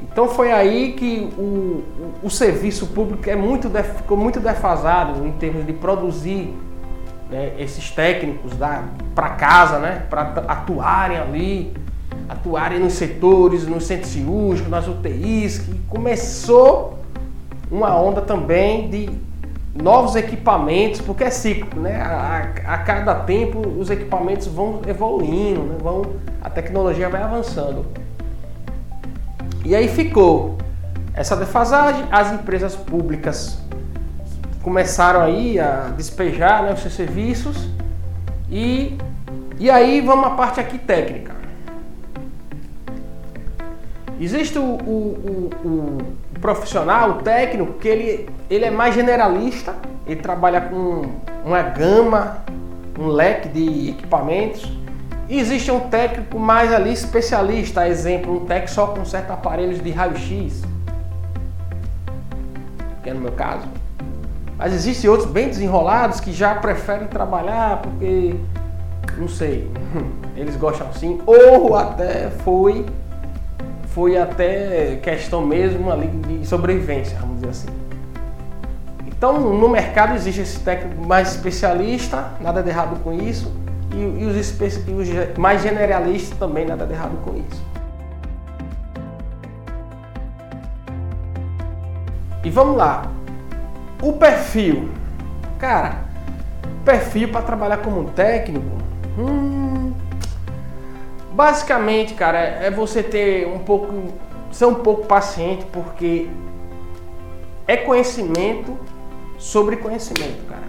Então 0.00 0.28
foi 0.28 0.52
aí 0.52 0.92
que 0.92 1.32
o, 1.38 1.40
o, 1.42 2.14
o 2.24 2.30
serviço 2.30 2.88
público 2.88 3.30
é 3.30 3.34
muito, 3.36 3.70
ficou 3.96 4.16
muito 4.16 4.40
defasado 4.40 5.26
em 5.26 5.32
termos 5.32 5.64
de 5.64 5.72
produzir 5.72 6.54
né, 7.30 7.54
esses 7.58 7.90
técnicos 7.90 8.52
para 9.14 9.30
casa, 9.30 9.78
né, 9.78 10.06
para 10.10 10.22
atuarem 10.48 11.16
ali 11.16 11.74
atuarem 12.28 12.78
nos 12.78 12.94
setores, 12.94 13.66
nos 13.66 13.84
centros 13.84 14.10
cirúrgicos, 14.10 14.70
nas 14.70 14.88
UTIs, 14.88 15.58
que 15.58 15.78
começou 15.88 16.98
uma 17.70 17.98
onda 17.98 18.20
também 18.20 18.88
de 18.88 19.10
novos 19.74 20.16
equipamentos, 20.16 21.00
porque 21.00 21.24
é 21.24 21.30
cíclico, 21.30 21.80
né? 21.80 22.00
A, 22.00 22.74
a, 22.74 22.78
cada 22.78 23.14
tempo 23.14 23.66
os 23.78 23.90
equipamentos 23.90 24.46
vão 24.46 24.82
evoluindo, 24.86 25.62
né? 25.62 25.76
vão, 25.80 26.02
a 26.42 26.50
tecnologia 26.50 27.08
vai 27.08 27.22
avançando. 27.22 27.86
E 29.64 29.74
aí 29.74 29.88
ficou 29.88 30.58
essa 31.14 31.36
defasagem, 31.36 32.04
as 32.10 32.32
empresas 32.32 32.74
públicas 32.74 33.58
começaram 34.62 35.20
aí 35.20 35.58
a 35.58 35.92
despejar 35.96 36.62
né, 36.62 36.72
os 36.72 36.80
seus 36.80 36.94
serviços 36.94 37.68
e, 38.48 38.96
e 39.58 39.70
aí 39.70 40.00
vamos 40.00 40.26
à 40.26 40.30
parte 40.30 40.60
aqui 40.60 40.78
técnica. 40.78 41.31
Existe 44.22 44.56
o, 44.56 44.62
o, 44.62 45.50
o, 45.64 45.66
o, 45.66 45.98
profissional, 46.40 47.10
o 47.10 47.14
técnico, 47.22 47.72
que 47.72 47.88
ele, 47.88 48.30
ele 48.48 48.64
é 48.64 48.70
mais 48.70 48.94
generalista, 48.94 49.74
ele 50.06 50.20
trabalha 50.20 50.60
com 50.60 51.02
uma 51.44 51.60
gama, 51.62 52.38
um 52.96 53.08
leque 53.08 53.48
de 53.48 53.90
equipamentos. 53.90 54.70
E 55.28 55.40
existe 55.40 55.72
um 55.72 55.80
técnico 55.80 56.38
mais 56.38 56.72
ali 56.72 56.92
especialista, 56.92 57.88
exemplo, 57.88 58.36
um 58.36 58.46
técnico 58.46 58.70
só 58.70 58.86
com 58.86 59.04
certos 59.04 59.32
aparelhos 59.32 59.82
de 59.82 59.90
raio-x, 59.90 60.62
que 63.02 63.10
é 63.10 63.14
no 63.14 63.22
meu 63.22 63.32
caso. 63.32 63.66
Mas 64.56 64.72
existem 64.72 65.10
outros 65.10 65.28
bem 65.28 65.48
desenrolados 65.48 66.20
que 66.20 66.32
já 66.32 66.54
preferem 66.54 67.08
trabalhar 67.08 67.82
porque, 67.82 68.36
não 69.18 69.26
sei, 69.26 69.68
eles 70.36 70.54
gostam 70.54 70.86
assim, 70.90 71.20
ou 71.26 71.74
até 71.74 72.30
foi 72.44 72.86
foi 73.94 74.16
até 74.16 74.98
questão 75.02 75.44
mesmo 75.44 75.90
ali 75.90 76.08
de 76.08 76.46
sobrevivência, 76.46 77.16
vamos 77.20 77.36
dizer 77.36 77.50
assim. 77.50 77.68
Então, 79.06 79.38
no 79.38 79.68
mercado 79.68 80.14
existe 80.14 80.40
esse 80.40 80.60
técnico 80.60 81.06
mais 81.06 81.32
especialista, 81.32 82.32
nada 82.40 82.62
de 82.62 82.70
errado 82.70 83.00
com 83.02 83.12
isso, 83.12 83.52
e, 83.92 84.22
e, 84.22 84.26
os, 84.26 84.60
e 84.60 84.92
os 84.92 85.38
mais 85.38 85.62
generalistas 85.62 86.36
também, 86.38 86.66
nada 86.66 86.86
de 86.86 86.92
errado 86.92 87.16
com 87.24 87.36
isso. 87.36 87.62
E 92.44 92.50
vamos 92.50 92.76
lá. 92.76 93.06
O 94.02 94.14
perfil. 94.14 94.90
Cara, 95.58 95.98
perfil 96.84 97.28
para 97.28 97.42
trabalhar 97.42 97.76
como 97.76 98.04
técnico. 98.10 98.66
Hum, 99.16 99.81
Basicamente, 101.32 102.12
cara, 102.14 102.38
é 102.38 102.70
você 102.70 103.02
ter 103.02 103.48
um 103.48 103.58
pouco, 103.58 104.12
ser 104.50 104.66
um 104.66 104.74
pouco 104.74 105.06
paciente, 105.06 105.64
porque 105.72 106.28
é 107.66 107.76
conhecimento 107.76 108.78
sobre 109.38 109.76
conhecimento, 109.76 110.46
cara. 110.46 110.62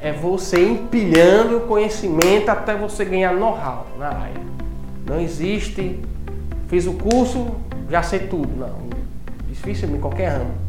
É 0.00 0.12
você 0.12 0.64
empilhando 0.64 1.60
conhecimento 1.60 2.48
até 2.48 2.74
você 2.74 3.04
ganhar 3.04 3.34
know-how 3.34 3.86
na 3.98 4.08
área. 4.08 4.40
Não 5.06 5.20
existe, 5.20 6.00
fiz 6.68 6.86
o 6.86 6.94
curso, 6.94 7.48
já 7.90 8.02
sei 8.02 8.20
tudo, 8.20 8.48
não. 8.56 8.86
difícil 9.48 9.88
em 9.90 10.00
qualquer 10.00 10.28
ramo. 10.28 10.66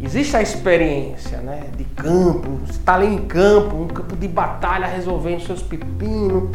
Existe 0.00 0.36
a 0.36 0.42
experiência 0.42 1.38
né, 1.38 1.68
de 1.76 1.84
campo, 1.84 2.50
você 2.66 2.72
está 2.72 2.94
ali 2.94 3.06
em 3.06 3.24
campo, 3.26 3.76
um 3.76 3.86
campo 3.86 4.14
de 4.14 4.28
batalha 4.28 4.86
resolvendo 4.86 5.40
seus 5.40 5.62
pepinos, 5.62 6.50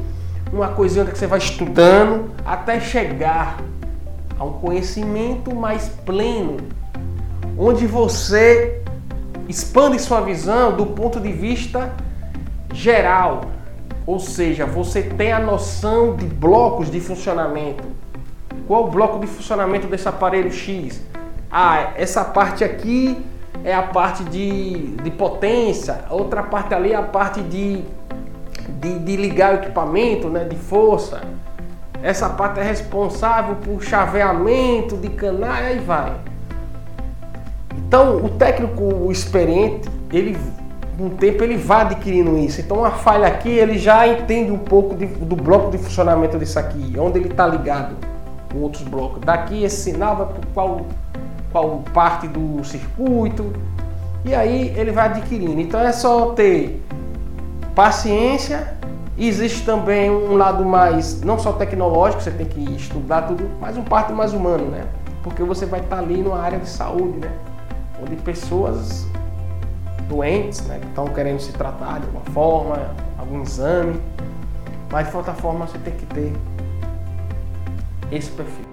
uma 0.52 0.70
coisinha 0.70 1.06
que 1.06 1.18
você 1.18 1.28
vai 1.28 1.40
estudando 1.40 2.32
até 2.46 2.80
chegar 2.80 3.58
a 4.38 4.44
um 4.44 4.54
conhecimento 4.54 5.56
mais 5.56 5.88
pleno, 6.06 6.58
onde 7.58 7.86
você 7.88 8.82
expande 9.48 10.00
sua 10.00 10.22
visão 10.22 10.76
do 10.76 10.86
ponto 10.88 11.20
de 11.20 11.32
vista 11.32 11.94
geral, 12.74 13.42
ou 14.06 14.20
seja, 14.20 14.66
você 14.66 15.02
tem 15.02 15.32
a 15.32 15.40
noção 15.40 16.16
de 16.16 16.26
blocos 16.26 16.90
de 16.90 17.00
funcionamento. 17.00 17.84
Qual 18.68 18.88
o 18.88 18.90
bloco 18.90 19.20
de 19.20 19.28
funcionamento 19.28 19.88
desse 19.88 20.08
aparelho 20.08 20.52
X? 20.52 21.02
Ah, 21.52 21.92
essa 21.96 22.24
parte 22.24 22.64
aqui 22.64 23.24
é 23.64 23.74
a 23.74 23.84
parte 23.84 24.24
de, 24.24 24.96
de 25.04 25.12
potência, 25.12 26.06
outra 26.10 26.42
parte 26.44 26.74
ali 26.74 26.94
é 26.94 26.96
a 26.96 27.04
parte 27.04 27.42
de, 27.42 27.84
de, 28.70 29.00
de 29.00 29.16
ligar 29.16 29.54
o 29.54 29.56
equipamento, 29.58 30.30
né, 30.30 30.44
de 30.44 30.56
força. 30.56 31.22
Essa 32.04 32.30
parte 32.30 32.60
é 32.60 32.64
responsável 32.64 33.56
por 33.56 33.82
chaveamento 33.84 34.98
de 34.98 35.10
canais, 35.10 35.66
aí 35.68 35.80
vai. 35.80 36.14
Então, 37.78 38.18
o 38.18 38.30
técnico 38.30 39.12
experiente, 39.12 39.90
ele 40.12 40.38
com 40.98 41.08
o 41.08 41.10
tempo 41.10 41.44
ele 41.44 41.58
vai 41.58 41.82
adquirindo 41.82 42.38
isso. 42.38 42.62
Então, 42.62 42.78
uma 42.78 42.92
falha 42.92 43.28
aqui, 43.28 43.50
ele 43.50 43.78
já 43.78 44.08
entende 44.08 44.52
um 44.52 44.58
pouco 44.58 44.96
de, 44.96 45.08
do 45.08 45.36
bloco 45.36 45.72
de 45.72 45.78
funcionamento 45.78 46.38
disso 46.38 46.60
aqui, 46.60 46.94
onde 47.00 47.18
ele 47.18 47.30
está 47.30 47.48
ligado 47.48 47.96
com 48.52 48.60
outros 48.60 48.84
blocos. 48.84 49.22
Daqui 49.24 49.64
esse 49.64 49.92
sinal 49.92 50.16
vai 50.16 50.28
para 50.28 50.42
qual, 50.54 50.82
qual 51.52 51.84
parte 51.94 52.28
do 52.28 52.64
circuito, 52.64 53.52
e 54.24 54.36
aí 54.36 54.74
ele 54.78 54.92
vai 54.92 55.08
adquirindo. 55.08 55.60
Então, 55.60 55.80
é 55.80 55.92
só 55.92 56.34
ter 56.34 56.84
paciência. 57.76 58.76
Existe 59.18 59.66
também 59.66 60.10
um 60.10 60.36
lado 60.36 60.66
mais, 60.66 61.22
não 61.22 61.38
só 61.38 61.52
tecnológico, 61.54 62.24
você 62.24 62.32
tem 62.32 62.46
que 62.46 62.76
estudar 62.76 63.24
tudo, 63.24 63.50
mas 63.60 63.78
um 63.78 63.84
parte 63.84 64.12
mais 64.14 64.34
humano, 64.34 64.66
né? 64.66 64.86
Porque 65.22 65.44
você 65.44 65.66
vai 65.66 65.82
estar 65.82 66.00
ali 66.00 66.24
numa 66.24 66.40
área 66.40 66.58
de 66.58 66.68
saúde, 66.68 67.20
né? 67.20 67.32
Onde 68.02 68.16
pessoas 68.16 69.06
doentes, 70.12 70.62
né, 70.68 70.80
que 70.80 70.88
estão 70.88 71.06
querendo 71.06 71.40
se 71.40 71.54
tratar 71.54 72.00
de 72.00 72.06
alguma 72.08 72.26
forma, 72.34 72.94
algum 73.18 73.42
exame, 73.44 74.02
mas 74.92 75.10
de 75.10 75.16
outra 75.16 75.34
forma 75.34 75.66
você 75.66 75.78
tem 75.78 75.94
que 75.94 76.06
ter 76.08 76.34
esse 78.12 78.30
perfil. 78.32 78.66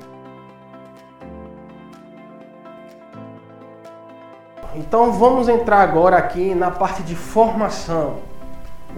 Então 4.75 5.12
vamos 5.12 5.49
entrar 5.49 5.81
agora 5.81 6.17
aqui 6.17 6.55
na 6.55 6.71
parte 6.71 7.02
de 7.02 7.14
formação. 7.14 8.17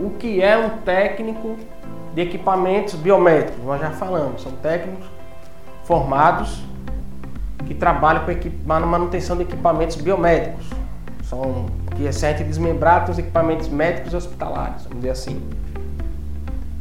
O 0.00 0.10
que 0.18 0.40
é 0.40 0.56
um 0.56 0.78
técnico 0.78 1.56
de 2.14 2.22
equipamentos 2.22 2.94
biométricos? 2.94 3.62
Nós 3.62 3.78
já 3.78 3.90
falamos, 3.90 4.42
são 4.42 4.52
técnicos 4.52 5.06
formados 5.84 6.62
que 7.66 7.74
trabalham 7.74 8.24
com 8.24 8.72
a 8.72 8.80
manutenção 8.80 9.36
de 9.36 9.42
equipamentos 9.42 9.96
biométricos. 9.96 10.66
São 11.24 11.66
que 11.96 12.06
é 12.06 12.12
certo 12.12 12.42
desmembrar 12.42 13.10
os 13.10 13.18
equipamentos 13.18 13.68
médicos 13.68 14.14
e 14.14 14.16
hospitalares, 14.16 14.84
vamos 14.84 15.00
dizer 15.00 15.10
assim. 15.10 15.42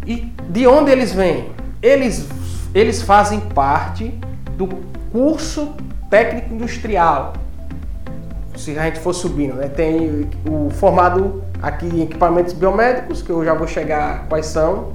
E 0.08 0.32
de 0.50 0.66
onde 0.66 0.90
eles 0.90 1.12
vêm? 1.14 1.50
Eles, 1.82 2.30
eles 2.74 3.02
fazem 3.02 3.42
parte 3.42 4.18
do 4.56 4.68
curso 5.12 5.74
técnico 6.10 6.54
industrial. 6.54 7.34
Se 8.56 8.80
a 8.80 8.86
gente 8.86 9.00
for 9.00 9.14
subindo, 9.14 9.56
né? 9.56 9.68
tem 9.68 10.30
o 10.50 10.70
formado 10.70 11.44
aqui 11.62 11.86
em 11.86 12.04
equipamentos 12.04 12.54
biomédicos, 12.54 13.22
que 13.22 13.30
eu 13.30 13.44
já 13.44 13.54
vou 13.54 13.68
chegar 13.68 14.26
quais 14.28 14.46
são, 14.46 14.94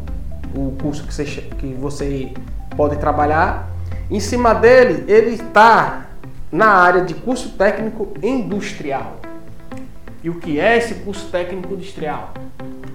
o 0.55 0.77
curso 0.81 1.05
que 1.07 1.13
você, 1.13 1.25
que 1.25 1.75
você 1.75 2.33
pode 2.77 2.97
trabalhar. 2.97 3.69
Em 4.11 4.21
cima 4.21 4.55
dele, 4.55 5.05
ele 5.11 5.31
está 5.35 6.07
na 6.51 6.67
área 6.67 7.03
de 7.03 7.15
curso 7.15 7.51
técnico 7.51 8.15
industrial. 8.23 9.17
E 10.23 10.31
o 10.31 10.37
que 10.37 10.59
é 10.59 10.79
esse 10.79 10.95
curso 10.95 11.27
técnico 11.31 11.75
industrial? 11.75 12.33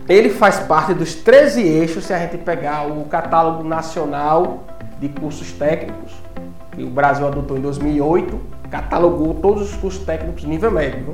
Ele 0.08 0.30
faz 0.30 0.60
parte 0.60 0.94
dos 0.94 1.14
13 1.14 1.62
eixos, 1.62 2.06
se 2.06 2.14
a 2.14 2.20
gente 2.20 2.38
pegar 2.38 2.88
o 2.88 3.06
catálogo 3.06 3.64
nacional 3.64 4.64
de 5.00 5.10
cursos 5.10 5.52
técnicos, 5.52 6.14
que 6.72 6.84
o 6.84 6.90
Brasil 6.90 7.28
adotou 7.28 7.58
em 7.58 7.62
2008, 7.62 8.40
catalogou 8.72 9.36
todos 9.36 9.72
os 9.72 9.78
cursos 9.78 10.04
técnicos 10.04 10.44
nível 10.44 10.72
médio. 10.72 11.14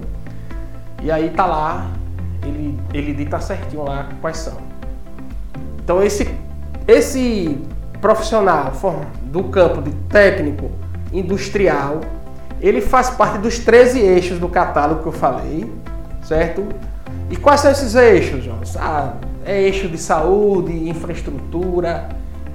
E 1.03 1.11
aí 1.11 1.29
tá 1.31 1.45
lá, 1.45 1.87
ele, 2.45 2.79
ele 2.93 3.13
dita 3.13 3.39
certinho 3.39 3.83
lá 3.83 4.09
quais 4.21 4.37
são. 4.37 4.57
Então 5.83 6.01
esse, 6.03 6.27
esse 6.87 7.59
profissional 8.01 8.71
do 9.23 9.43
campo 9.45 9.81
de 9.81 9.91
técnico 10.09 10.71
industrial, 11.11 12.01
ele 12.61 12.81
faz 12.81 13.09
parte 13.09 13.37
dos 13.37 13.59
13 13.59 13.99
eixos 13.99 14.39
do 14.39 14.49
catálogo 14.49 15.01
que 15.01 15.07
eu 15.07 15.11
falei, 15.11 15.71
certo? 16.23 16.65
E 17.29 17.35
quais 17.35 17.61
são 17.61 17.71
esses 17.71 17.95
eixos, 17.95 18.43
Jonas? 18.43 18.77
Ah, 18.77 19.13
é 19.45 19.61
eixo 19.61 19.87
de 19.87 19.97
saúde, 19.97 20.89
infraestrutura, 20.89 22.09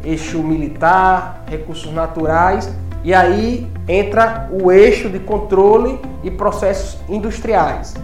eixo 0.05 0.43
militar, 0.43 1.45
recursos 1.49 1.93
naturais, 1.93 2.73
e 3.03 3.15
aí 3.15 3.71
entra 3.89 4.49
o 4.51 4.71
eixo 4.71 5.09
de 5.09 5.19
controle 5.19 5.99
e 6.23 6.31
processos 6.31 6.99
industriais. 7.09 7.95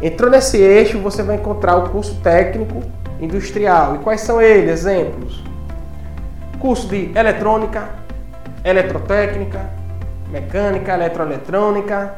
Entrou 0.00 0.30
nesse 0.30 0.58
eixo, 0.58 0.98
você 0.98 1.22
vai 1.22 1.36
encontrar 1.36 1.76
o 1.76 1.90
curso 1.90 2.20
técnico 2.20 2.82
industrial. 3.20 3.96
E 3.96 3.98
quais 3.98 4.20
são 4.20 4.40
eles? 4.40 4.70
Exemplos: 4.70 5.42
curso 6.58 6.88
de 6.88 7.16
eletrônica, 7.16 7.88
eletrotécnica, 8.64 9.70
mecânica, 10.30 10.92
eletroeletrônica, 10.92 12.14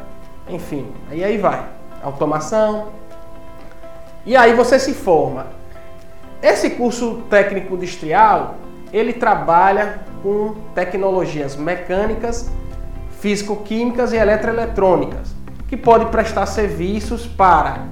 enfim, 0.48 0.86
aí 1.10 1.22
aí 1.22 1.38
vai 1.38 1.78
automação. 2.02 2.88
E 4.24 4.36
aí 4.36 4.54
você 4.54 4.78
se 4.78 4.92
forma. 4.92 5.46
Esse 6.42 6.70
curso 6.70 7.22
técnico 7.28 7.74
industrial, 7.74 8.56
ele 8.92 9.12
trabalha 9.12 10.00
com 10.22 10.54
tecnologias 10.74 11.56
mecânicas, 11.56 12.50
físico-químicas 13.20 14.12
e 14.12 14.16
eletroeletrônicas, 14.16 15.34
que 15.68 15.76
pode 15.76 16.06
prestar 16.06 16.46
serviços 16.46 17.26
para 17.26 17.86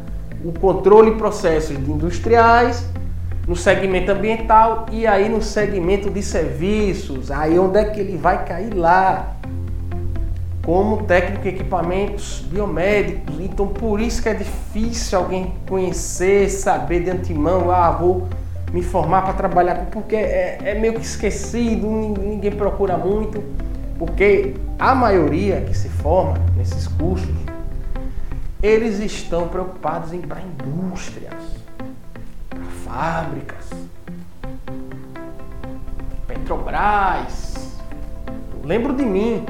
o 0.45 0.53
controle 0.53 1.12
de 1.12 1.17
processos 1.19 1.77
industriais, 1.77 2.89
no 3.47 3.55
segmento 3.55 4.11
ambiental 4.11 4.87
e 4.91 5.07
aí 5.07 5.29
no 5.29 5.41
segmento 5.41 6.11
de 6.11 6.23
serviços. 6.23 7.31
Aí 7.31 7.59
onde 7.59 7.79
é 7.79 7.85
que 7.85 8.01
ele 8.01 8.17
vai 8.17 8.45
cair 8.45 8.75
lá? 8.75 9.37
como 10.67 11.05
técnico 11.05 11.47
em 11.47 11.51
equipamentos 11.53 12.45
biomédicos. 12.51 13.39
Então, 13.39 13.69
por 13.69 14.01
isso 14.01 14.21
que 14.21 14.29
é 14.29 14.35
difícil 14.35 15.17
alguém 15.17 15.55
conhecer, 15.69 16.51
saber 16.51 17.05
de 17.05 17.11
antemão, 17.11 17.71
ah, 17.71 17.93
vou 17.93 18.27
me 18.73 18.83
formar 18.83 19.23
para 19.23 19.35
trabalhar, 19.35 19.87
porque 19.93 20.17
é, 20.17 20.59
é, 20.65 20.75
meio 20.75 20.95
que 20.95 21.07
esquecido, 21.07 21.87
ninguém 21.89 22.51
procura 22.51 22.99
muito, 22.99 23.45
porque 23.97 24.55
a 24.77 24.93
maioria 24.93 25.61
que 25.61 25.75
se 25.75 25.89
forma 25.89 26.37
nesses 26.57 26.89
cursos, 26.89 27.31
eles 28.62 28.99
estão 29.01 29.49
preocupados 29.49 30.12
em 30.12 30.19
ir 30.19 30.27
para 30.27 30.40
indústrias, 30.40 31.35
para 32.49 32.64
fábricas, 32.85 33.71
Petrobras. 36.27 37.79
lembro 38.64 38.95
de 38.95 39.05
mim, 39.05 39.45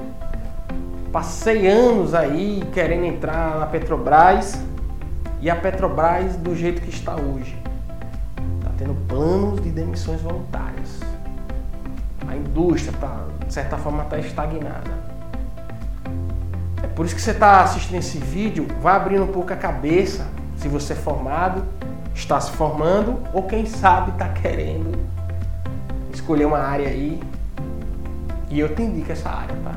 Passei 1.17 1.67
anos 1.67 2.13
aí 2.13 2.63
querendo 2.75 3.07
entrar 3.07 3.59
na 3.59 3.65
Petrobras 3.65 4.61
e 5.41 5.49
a 5.49 5.57
Petrobras 5.57 6.37
do 6.37 6.55
jeito 6.55 6.83
que 6.83 6.91
está 6.91 7.15
hoje. 7.15 7.57
Está 8.59 8.71
tendo 8.77 8.95
planos 9.09 9.63
de 9.63 9.71
demissões 9.71 10.21
voluntárias. 10.21 11.01
A 12.29 12.37
indústria, 12.37 12.93
tá, 13.01 13.25
de 13.47 13.51
certa 13.51 13.79
forma, 13.79 14.03
está 14.03 14.19
estagnada. 14.19 15.06
É 16.83 16.87
por 16.87 17.07
isso 17.07 17.15
que 17.15 17.21
você 17.21 17.31
está 17.31 17.63
assistindo 17.63 17.99
esse 17.99 18.19
vídeo, 18.19 18.67
vai 18.81 18.97
abrindo 18.97 19.25
um 19.25 19.33
pouco 19.33 19.53
a 19.53 19.57
cabeça, 19.57 20.27
se 20.57 20.69
você 20.69 20.93
é 20.93 20.97
formado, 20.97 21.65
está 22.15 22.41
se 22.41 22.51
formando, 22.53 23.19
ou 23.33 23.43
quem 23.43 23.67
sabe 23.67 24.11
está 24.13 24.29
querendo 24.29 25.07
escolher 26.13 26.47
uma 26.47 26.59
área 26.59 26.89
aí. 26.89 27.21
E 28.51 28.59
eu 28.59 28.75
te 28.75 28.83
indico 28.83 29.13
essa 29.13 29.29
área, 29.29 29.57
tá? 29.63 29.75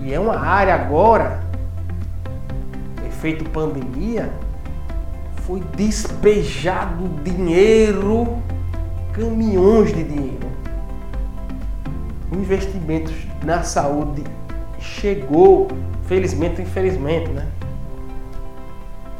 E 0.00 0.12
é 0.12 0.20
uma 0.20 0.38
área 0.38 0.74
agora, 0.74 1.40
efeito 3.06 3.44
pandemia, 3.50 4.30
foi 5.42 5.60
despejado 5.76 7.08
dinheiro, 7.24 8.38
caminhões 9.12 9.94
de 9.94 10.04
dinheiro. 10.04 10.48
Investimentos 12.30 13.14
na 13.42 13.62
saúde 13.62 14.22
chegou, 14.88 15.68
Felizmente, 16.08 16.62
infelizmente, 16.62 17.28
né? 17.28 17.46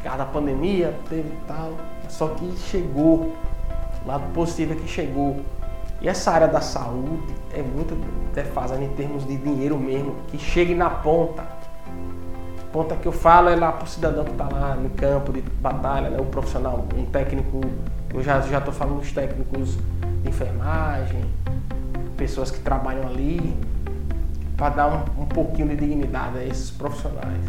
Cada 0.03 0.25
pandemia 0.25 0.95
teve 1.07 1.31
tal, 1.47 1.73
só 2.09 2.29
que 2.29 2.51
chegou. 2.57 3.35
O 4.03 4.07
lado 4.07 4.23
positivo 4.33 4.73
é 4.73 4.75
que 4.75 4.87
chegou. 4.87 5.39
E 6.01 6.09
essa 6.09 6.31
área 6.31 6.47
da 6.47 6.61
saúde 6.61 7.35
é 7.53 7.61
muito 7.61 7.95
defasada 8.33 8.83
em 8.83 8.89
termos 8.89 9.27
de 9.27 9.37
dinheiro 9.37 9.77
mesmo, 9.77 10.15
que 10.29 10.39
chegue 10.39 10.73
na 10.73 10.89
ponta. 10.89 11.43
Ponta 12.73 12.95
que 12.95 13.07
eu 13.07 13.11
falo 13.11 13.49
é 13.49 13.55
lá 13.55 13.71
para 13.71 13.85
o 13.85 13.87
cidadão 13.87 14.23
que 14.23 14.31
está 14.31 14.49
lá 14.49 14.73
no 14.73 14.89
campo 14.89 15.31
de 15.31 15.41
batalha, 15.41 16.09
né? 16.09 16.17
o 16.19 16.25
profissional, 16.25 16.85
um 16.97 17.05
técnico, 17.05 17.61
eu 18.11 18.23
já 18.23 18.39
estou 18.39 18.73
falando 18.73 18.99
dos 18.99 19.11
técnicos 19.11 19.77
de 20.23 20.29
enfermagem, 20.29 21.23
pessoas 22.17 22.49
que 22.49 22.59
trabalham 22.59 23.07
ali, 23.07 23.55
para 24.59 24.75
dar 24.75 24.87
um, 24.87 25.23
um 25.23 25.25
pouquinho 25.25 25.69
de 25.69 25.77
dignidade 25.77 26.37
a 26.37 26.43
esses 26.43 26.69
profissionais. 26.69 27.41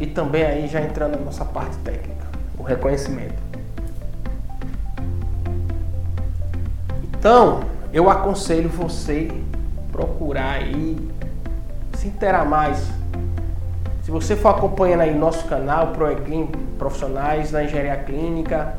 E 0.00 0.06
também 0.08 0.44
aí 0.44 0.66
já 0.66 0.80
entrando 0.80 1.16
na 1.16 1.24
nossa 1.24 1.44
parte 1.44 1.76
técnica, 1.78 2.26
o 2.58 2.64
reconhecimento. 2.64 3.36
Então, 7.04 7.60
eu 7.92 8.10
aconselho 8.10 8.68
você 8.68 9.30
procurar 9.92 10.54
aí 10.54 10.96
se 11.94 12.08
interar 12.08 12.44
mais. 12.44 12.90
Se 14.02 14.10
você 14.10 14.34
for 14.34 14.48
acompanhando 14.48 15.02
aí 15.02 15.14
nosso 15.14 15.46
canal, 15.46 15.92
ProEclin 15.92 16.48
Profissionais 16.76 17.52
da 17.52 17.64
Engenharia 17.64 17.96
Clínica, 17.96 18.74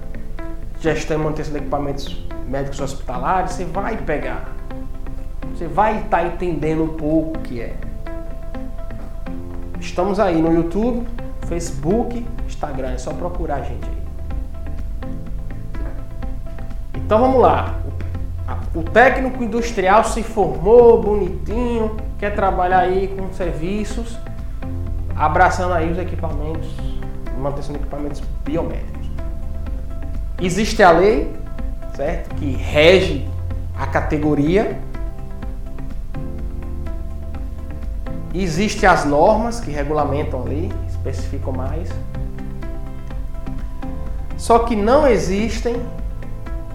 Gestão 0.81 1.17
e 1.17 1.23
Manutenção 1.23 1.53
de 1.53 1.59
Equipamentos 1.59 2.27
Médicos 2.47 2.79
Hospitalares, 2.79 3.53
você 3.53 3.65
vai 3.65 3.97
pegar. 3.97 4.56
Você 5.57 5.67
vai 5.67 6.03
estar 6.03 6.19
tá 6.19 6.23
entendendo 6.23 6.83
um 6.83 6.89
pouco 6.89 7.39
o 7.39 7.41
que 7.41 7.59
é. 7.59 7.73
Estamos 9.79 10.19
aí 10.19 10.39
no 10.39 10.53
YouTube, 10.53 11.07
Facebook, 11.47 12.23
Instagram, 12.45 12.91
é 12.91 12.97
só 12.99 13.11
procurar 13.11 13.55
a 13.55 13.61
gente 13.61 13.89
aí. 13.89 13.97
Então 16.93 17.19
vamos 17.19 17.41
lá. 17.41 17.75
O 18.75 18.83
técnico 18.83 19.43
industrial 19.43 20.03
se 20.03 20.21
formou 20.21 21.01
bonitinho, 21.01 21.97
quer 22.19 22.35
trabalhar 22.35 22.81
aí 22.81 23.07
com 23.17 23.33
serviços, 23.33 24.15
abraçando 25.15 25.73
aí 25.73 25.91
os 25.91 25.97
equipamentos, 25.97 26.69
manutenção 27.35 27.73
de 27.73 27.81
equipamentos 27.81 28.21
biométricos. 28.45 29.09
Existe 30.39 30.83
a 30.83 30.91
lei, 30.91 31.35
certo? 31.95 32.35
Que 32.35 32.51
rege 32.51 33.27
a 33.75 33.87
categoria. 33.87 34.85
Existem 38.39 38.87
as 38.87 39.03
normas 39.03 39.59
que 39.59 39.71
regulamentam 39.71 40.43
ali, 40.43 40.71
especificam 40.87 41.51
mais. 41.51 41.89
Só 44.37 44.59
que 44.59 44.75
não 44.75 45.07
existem 45.07 45.81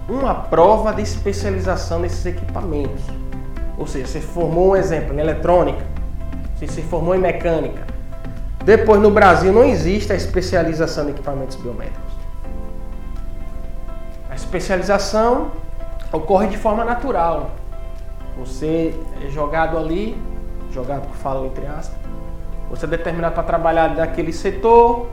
uma 0.09 0.35
prova 0.35 0.93
de 0.93 1.01
especialização 1.01 1.99
nesses 1.99 2.25
equipamentos. 2.25 3.01
Ou 3.77 3.87
seja, 3.87 4.05
você 4.05 4.19
formou 4.19 4.71
um 4.71 4.75
exemplo 4.75 5.13
em 5.13 5.19
eletrônica, 5.19 5.81
você 6.53 6.67
se 6.67 6.81
formou 6.81 7.15
em 7.15 7.19
mecânica. 7.19 7.87
Depois 8.65 9.01
no 9.01 9.09
Brasil 9.09 9.53
não 9.53 9.63
existe 9.63 10.11
a 10.11 10.15
especialização 10.17 11.07
em 11.07 11.11
equipamentos 11.11 11.55
biométricos. 11.55 12.13
A 14.29 14.35
especialização 14.35 15.51
ocorre 16.11 16.47
de 16.47 16.57
forma 16.57 16.83
natural. 16.83 17.51
Você 18.37 18.93
é 19.25 19.29
jogado 19.29 19.77
ali, 19.77 20.17
jogado 20.73 21.07
que 21.07 21.17
falo 21.17 21.45
entre 21.45 21.65
aspas, 21.65 21.97
você 22.69 22.85
é 22.85 22.89
determinado 22.89 23.35
para 23.35 23.43
trabalhar 23.43 23.95
naquele 23.95 24.33
setor 24.33 25.07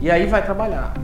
e 0.00 0.10
aí 0.10 0.26
vai 0.26 0.44
trabalhar. 0.44 0.94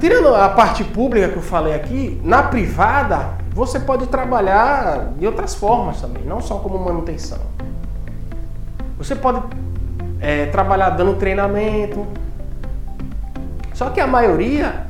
Tirando 0.00 0.34
a 0.34 0.48
parte 0.48 0.82
pública 0.82 1.28
que 1.28 1.36
eu 1.36 1.42
falei 1.42 1.74
aqui, 1.74 2.20
na 2.24 2.42
privada 2.42 3.40
você 3.54 3.78
pode 3.78 4.06
trabalhar 4.06 5.12
de 5.18 5.26
outras 5.26 5.54
formas 5.54 6.00
também, 6.00 6.24
não 6.24 6.40
só 6.40 6.58
como 6.58 6.78
manutenção. 6.78 7.38
Você 8.98 9.14
pode 9.14 9.42
é, 10.20 10.46
trabalhar 10.46 10.90
dando 10.90 11.14
treinamento, 11.14 12.06
só 13.74 13.90
que 13.90 14.00
a 14.00 14.06
maioria 14.06 14.86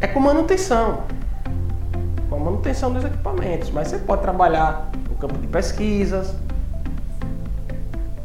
é 0.00 0.06
com 0.06 0.20
manutenção, 0.20 1.04
com 2.28 2.36
a 2.36 2.38
manutenção 2.38 2.92
dos 2.92 3.04
equipamentos. 3.04 3.70
Mas 3.70 3.88
você 3.88 3.98
pode 3.98 4.22
trabalhar 4.22 4.90
campo 5.18 5.38
de 5.38 5.46
pesquisas, 5.46 6.34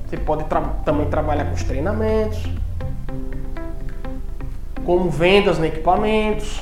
você 0.07 0.17
pode 0.17 0.43
tra 0.45 0.61
também 0.85 1.09
trabalhar 1.09 1.45
com 1.45 1.53
os 1.53 1.63
treinamentos 1.63 2.47
como 4.85 5.09
vendas 5.09 5.57
no 5.57 5.65
equipamentos, 5.65 6.61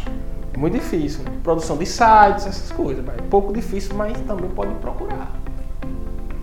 muito 0.58 0.74
difícil. 0.74 1.24
Né? 1.24 1.32
Produção 1.44 1.78
de 1.78 1.86
sites, 1.86 2.46
essas 2.46 2.72
coisas. 2.72 3.06
É 3.08 3.22
pouco 3.30 3.52
difícil, 3.52 3.96
mas 3.96 4.20
também 4.22 4.50
pode 4.50 4.74
procurar. 4.76 5.32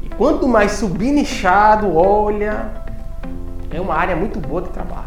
E 0.02 0.08
quanto 0.08 0.48
mais 0.48 0.72
subnichado, 0.72 1.96
olha, 1.96 2.70
é 3.70 3.80
uma 3.80 3.94
área 3.94 4.16
muito 4.16 4.40
boa 4.40 4.62
de 4.62 4.70
trabalho. 4.70 5.06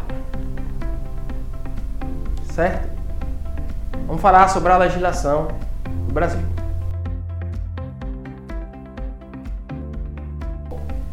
Certo? 2.44 2.90
Vamos 4.06 4.22
falar 4.22 4.48
sobre 4.48 4.72
a 4.72 4.78
legislação 4.78 5.48
do 6.06 6.12
Brasil. 6.12 6.61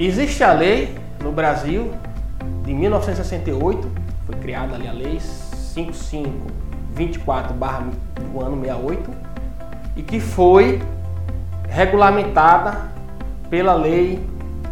Existe 0.01 0.41
a 0.45 0.53
lei 0.53 0.95
no 1.21 1.33
Brasil 1.33 1.91
de 2.63 2.73
1968, 2.73 3.85
foi 4.25 4.35
criada 4.35 4.75
ali 4.75 4.87
a 4.87 4.93
lei 4.93 5.19
5524 5.19 7.53
barra 7.53 7.87
do 8.31 8.39
ano 8.39 8.61
68 8.61 9.11
e 9.97 10.01
que 10.01 10.21
foi 10.21 10.81
regulamentada 11.67 12.89
pela 13.49 13.73
lei, 13.73 14.25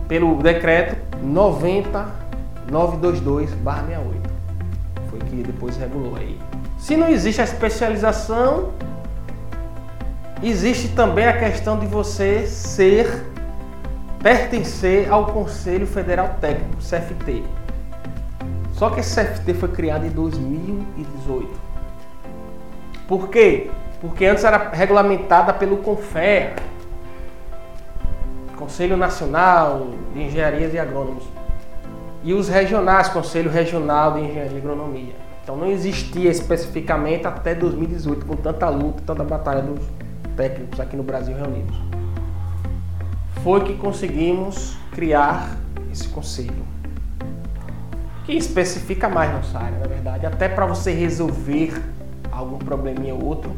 pelo 0.08 0.42
decreto 0.42 0.96
90922 1.22 3.54
barra 3.56 3.86
68. 3.86 4.30
Foi 5.10 5.20
que 5.20 5.44
depois 5.44 5.76
regulou 5.76 6.16
aí. 6.16 6.40
Se 6.78 6.96
não 6.96 7.10
existe 7.10 7.42
a 7.42 7.44
especialização, 7.44 8.72
existe 10.42 10.88
também 10.88 11.28
a 11.28 11.38
questão 11.38 11.78
de 11.78 11.86
você 11.86 12.48
ser 12.48 13.36
pertencer 14.22 15.12
ao 15.12 15.28
Conselho 15.28 15.86
Federal 15.86 16.36
Técnico, 16.42 16.78
CFT. 16.78 17.44
Só 18.74 18.90
que 18.90 19.00
esse 19.00 19.16
CFT 19.16 19.54
foi 19.54 19.70
criado 19.70 20.06
em 20.06 20.10
2018. 20.10 21.50
Por 23.08 23.30
quê? 23.30 23.72
Porque 24.02 24.26
antes 24.26 24.44
era 24.44 24.70
regulamentada 24.70 25.54
pelo 25.54 25.78
CONFEA, 25.78 26.56
Conselho 28.56 28.98
Nacional 28.98 29.92
de 30.14 30.24
Engenharias 30.24 30.74
e 30.74 30.80
Agrônomos, 30.80 31.24
e 32.24 32.34
os 32.34 32.50
regionais, 32.50 33.08
Conselho 33.08 33.50
Regional 33.50 34.14
de 34.14 34.22
Engenharia 34.22 34.56
e 34.56 34.58
Agronomia. 34.58 35.16
Então 35.44 35.56
não 35.56 35.68
existia 35.68 36.30
especificamente 36.30 37.26
até 37.26 37.56
2018, 37.56 38.26
com 38.26 38.36
tanta 38.36 38.68
luta, 38.70 39.02
tanta 39.06 39.24
batalha 39.24 39.62
dos 39.62 39.80
técnicos 40.36 40.80
aqui 40.80 40.98
no 40.98 41.04
Brasil 41.04 41.36
reunidos. 41.36 41.78
Foi 43.48 43.64
que 43.64 43.76
conseguimos 43.76 44.76
criar 44.92 45.56
esse 45.90 46.06
conselho 46.10 46.68
que 48.26 48.34
especifica 48.34 49.08
mais 49.08 49.32
nossa 49.32 49.58
área, 49.58 49.80
na 49.80 49.88
verdade, 49.88 50.26
até 50.26 50.50
para 50.50 50.66
você 50.66 50.92
resolver 50.92 51.82
algum 52.30 52.58
probleminha 52.58 53.16
ou 53.16 53.24
outro. 53.24 53.56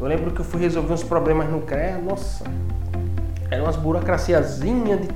Eu 0.00 0.06
lembro 0.06 0.30
que 0.30 0.40
eu 0.40 0.44
fui 0.46 0.62
resolver 0.62 0.94
uns 0.94 1.02
problemas 1.02 1.46
no 1.50 1.60
CREA, 1.60 1.98
nossa, 1.98 2.42
eram 3.50 3.64
umas 3.64 3.76
burocraciazinhas 3.76 5.02
de, 5.02 5.08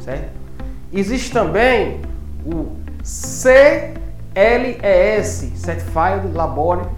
certo? 0.00 0.30
Existe 0.92 1.32
também 1.32 2.00
o 2.44 2.76
CLES, 4.34 5.52
Certified 5.54 6.32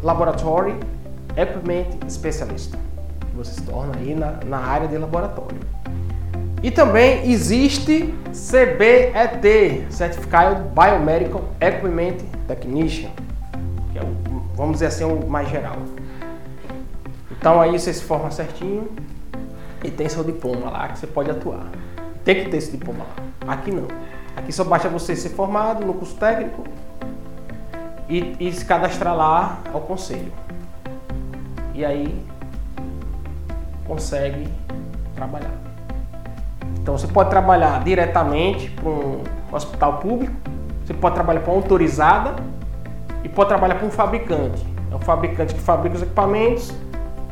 Laboratory 0.02 0.74
Equipment 1.36 2.08
Specialist, 2.08 2.74
você 3.34 3.52
se 3.52 3.62
torna 3.62 3.94
aí 3.98 4.14
na, 4.14 4.38
na 4.46 4.56
área 4.56 4.88
de 4.88 4.96
laboratório. 4.96 5.58
E 6.62 6.70
também 6.70 7.30
existe 7.30 8.14
CBET, 8.32 9.86
Certified 9.90 10.62
Biomedical 10.74 11.44
Equipment 11.60 12.16
Technician, 12.48 13.10
que 13.92 13.98
é 13.98 14.02
o, 14.02 14.16
vamos 14.56 14.74
dizer 14.74 14.86
assim, 14.86 15.04
o 15.04 15.28
mais 15.28 15.50
geral. 15.50 15.76
Então 17.30 17.60
aí 17.60 17.78
você 17.78 17.92
se 17.92 18.02
forma 18.02 18.30
certinho 18.30 18.88
e 19.84 19.90
tem 19.90 20.08
seu 20.08 20.24
diploma 20.24 20.70
lá 20.70 20.88
que 20.88 20.98
você 20.98 21.06
pode 21.06 21.30
atuar. 21.30 21.70
Tem 22.24 22.44
que 22.44 22.50
ter 22.50 22.56
esse 22.56 22.70
diploma 22.70 23.04
lá. 23.04 23.52
Aqui 23.52 23.70
não. 23.70 23.86
Aqui 24.34 24.50
só 24.52 24.64
basta 24.64 24.88
você 24.88 25.14
ser 25.14 25.28
formado 25.28 25.84
no 25.84 25.92
curso 25.92 26.14
técnico 26.16 26.64
e, 28.08 28.36
e 28.38 28.52
se 28.52 28.64
cadastrar 28.64 29.14
lá 29.14 29.58
ao 29.72 29.80
conselho. 29.80 30.32
E 31.74 31.84
aí 31.84 32.24
consegue 33.86 34.48
trabalhar. 35.14 35.54
Então 36.80 36.96
você 36.96 37.06
pode 37.06 37.30
trabalhar 37.30 37.82
diretamente 37.84 38.70
para 38.70 38.88
um 38.88 39.22
hospital 39.52 39.98
público, 39.98 40.34
você 40.84 40.94
pode 40.94 41.14
trabalhar 41.14 41.40
para 41.40 41.52
uma 41.52 41.60
autorizada 41.60 42.36
e 43.24 43.28
pode 43.28 43.48
trabalhar 43.48 43.74
para 43.76 43.86
um 43.86 43.90
fabricante. 43.90 44.64
É 44.90 44.94
um 44.94 45.00
fabricante 45.00 45.54
que 45.54 45.60
fabrica 45.60 45.96
os 45.96 46.02
equipamentos 46.02 46.72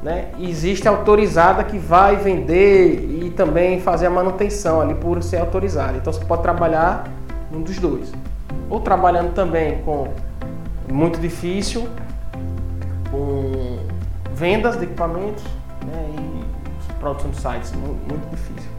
né? 0.04 0.26
E 0.36 0.50
existe 0.50 0.86
autorizada 0.86 1.64
que 1.64 1.78
vai 1.78 2.16
vender 2.16 3.22
e 3.22 3.30
também 3.30 3.80
fazer 3.80 4.04
a 4.06 4.10
manutenção 4.10 4.82
ali 4.82 4.94
por 4.94 5.22
ser 5.22 5.38
autorizada. 5.38 5.96
Então 5.96 6.12
você 6.12 6.22
pode 6.22 6.42
trabalhar 6.42 7.04
um 7.50 7.62
dos 7.62 7.78
dois. 7.78 8.12
Ou 8.68 8.80
trabalhando 8.80 9.32
também 9.32 9.80
com 9.82 10.08
muito 10.90 11.20
difícil, 11.20 11.88
com 13.10 13.78
vendas 14.34 14.76
de 14.76 14.84
equipamentos 14.84 15.44
né? 15.86 16.10
e 16.90 16.92
produção 16.94 17.30
de 17.30 17.40
sites, 17.40 17.72
muito 17.72 18.28
difícil. 18.30 18.70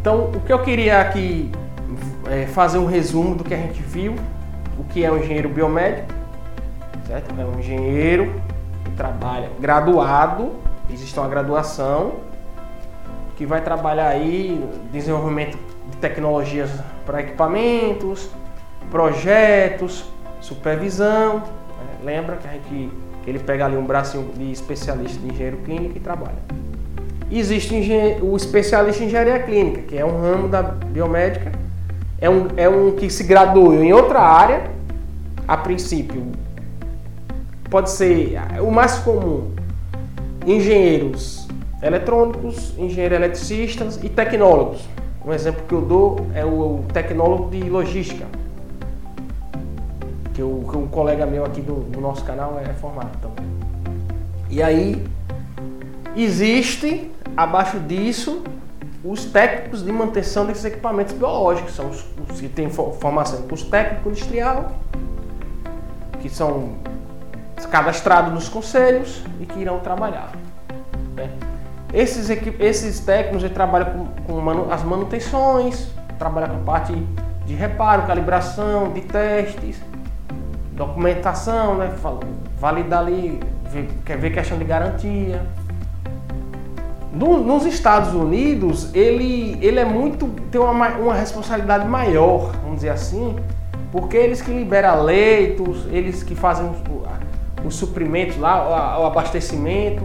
Então 0.00 0.30
o 0.30 0.40
que 0.40 0.52
eu 0.52 0.62
queria 0.62 1.00
aqui 1.00 1.50
é 2.30 2.46
fazer 2.46 2.78
um 2.78 2.86
resumo 2.86 3.34
do 3.34 3.44
que 3.44 3.54
a 3.54 3.58
gente 3.58 3.82
viu, 3.82 4.14
o 4.78 4.84
que 4.84 5.04
é 5.04 5.10
um 5.10 5.18
engenheiro 5.18 5.48
biomédico, 5.48 6.08
certo? 7.06 7.34
É 7.38 7.44
um 7.44 7.58
engenheiro 7.58 8.42
trabalha 8.96 9.50
graduado, 9.58 10.52
existe 10.90 11.18
uma 11.18 11.28
graduação 11.28 12.14
que 13.36 13.44
vai 13.44 13.60
trabalhar 13.60 14.08
aí 14.08 14.64
desenvolvimento 14.92 15.58
de 15.90 15.96
tecnologias 15.96 16.70
para 17.04 17.20
equipamentos, 17.20 18.30
projetos, 18.90 20.04
supervisão. 20.44 21.38
Né? 21.38 21.42
Lembra 22.04 22.36
que 22.36 22.46
a 22.46 22.52
gente 22.52 22.90
que 23.24 23.30
ele 23.30 23.38
pega 23.38 23.64
ali 23.64 23.76
um 23.76 23.84
bracinho 23.84 24.30
de 24.36 24.52
especialista 24.52 25.18
de 25.18 25.32
engenheiro 25.32 25.56
clínico 25.64 25.96
e 25.96 26.00
trabalha. 26.00 26.36
Existe 27.30 27.74
o 28.20 28.36
especialista 28.36 29.02
em 29.02 29.06
engenharia 29.06 29.38
clínica, 29.40 29.80
que 29.82 29.96
é 29.96 30.04
um 30.04 30.20
ramo 30.20 30.46
da 30.46 30.62
biomédica, 30.62 31.50
é 32.20 32.28
um, 32.28 32.48
é 32.56 32.68
um 32.68 32.92
que 32.92 33.08
se 33.08 33.24
graduou 33.24 33.74
em 33.82 33.92
outra 33.92 34.20
área, 34.20 34.70
a 35.48 35.56
princípio 35.56 36.32
pode 37.70 37.90
ser 37.90 38.38
o 38.60 38.70
mais 38.70 38.98
comum: 38.98 39.52
engenheiros 40.46 41.48
eletrônicos, 41.82 42.74
engenheiros 42.78 43.16
eletricistas 43.16 43.98
e 44.02 44.08
tecnólogos. 44.08 44.86
Um 45.24 45.32
exemplo 45.32 45.62
que 45.66 45.74
eu 45.74 45.80
dou 45.80 46.26
é 46.34 46.44
o 46.44 46.84
tecnólogo 46.92 47.50
de 47.50 47.68
logística, 47.70 48.26
que, 50.34 50.42
o, 50.42 50.66
que 50.68 50.76
um 50.76 50.86
colega 50.86 51.24
meu 51.24 51.44
aqui 51.44 51.60
do, 51.60 51.76
do 51.84 52.00
nosso 52.00 52.24
canal 52.24 52.58
é 52.58 52.72
formado 52.74 53.16
também. 53.20 53.46
E 54.50 54.62
aí 54.62 55.02
existe 56.16 57.10
abaixo 57.36 57.78
disso 57.80 58.42
os 59.04 59.26
técnicos 59.26 59.84
de 59.84 59.92
manutenção 59.92 60.46
desses 60.46 60.64
equipamentos 60.64 61.14
biológicos, 61.14 61.74
são 61.74 61.90
os, 61.90 62.04
os 62.30 62.40
que 62.40 62.48
têm 62.48 62.70
formação 62.70 63.40
em 63.40 63.42
curso 63.42 63.66
técnico 63.66 64.08
industrial, 64.08 64.72
que 66.20 66.28
são 66.30 66.70
cadastrados 67.70 68.32
nos 68.32 68.48
conselhos 68.48 69.22
e 69.40 69.46
que 69.46 69.58
irão 69.58 69.78
trabalhar. 69.80 70.32
Né? 71.14 71.30
Esses, 71.92 72.30
esses 72.58 73.00
técnicos 73.00 73.48
trabalham 73.50 74.08
com, 74.26 74.32
com 74.32 74.40
manu, 74.40 74.72
as 74.72 74.82
manutenções, 74.82 75.88
trabalham 76.18 76.48
com 76.48 76.62
a 76.62 76.64
parte 76.64 76.94
de 77.44 77.54
reparo, 77.54 78.06
calibração, 78.06 78.90
de 78.92 79.02
testes, 79.02 79.78
documentação, 80.74 81.76
né? 81.76 81.90
validar 82.58 83.00
ali, 83.00 83.40
ver, 83.70 83.88
quer 84.04 84.18
ver 84.18 84.32
questão 84.32 84.58
de 84.58 84.64
garantia. 84.64 85.42
No, 87.12 87.38
nos 87.38 87.64
Estados 87.64 88.12
Unidos, 88.12 88.92
ele, 88.94 89.56
ele 89.60 89.78
é 89.78 89.84
muito. 89.84 90.26
tem 90.50 90.60
uma, 90.60 90.88
uma 90.88 91.14
responsabilidade 91.14 91.86
maior, 91.86 92.52
vamos 92.62 92.76
dizer 92.76 92.90
assim, 92.90 93.36
porque 93.92 94.16
eles 94.16 94.42
que 94.42 94.50
liberam 94.50 95.04
leitos, 95.04 95.86
eles 95.92 96.24
que 96.24 96.34
fazem 96.34 96.68
os 97.64 97.76
suprimentos 97.76 98.36
lá, 98.36 98.98
o 99.00 99.06
abastecimento 99.06 100.04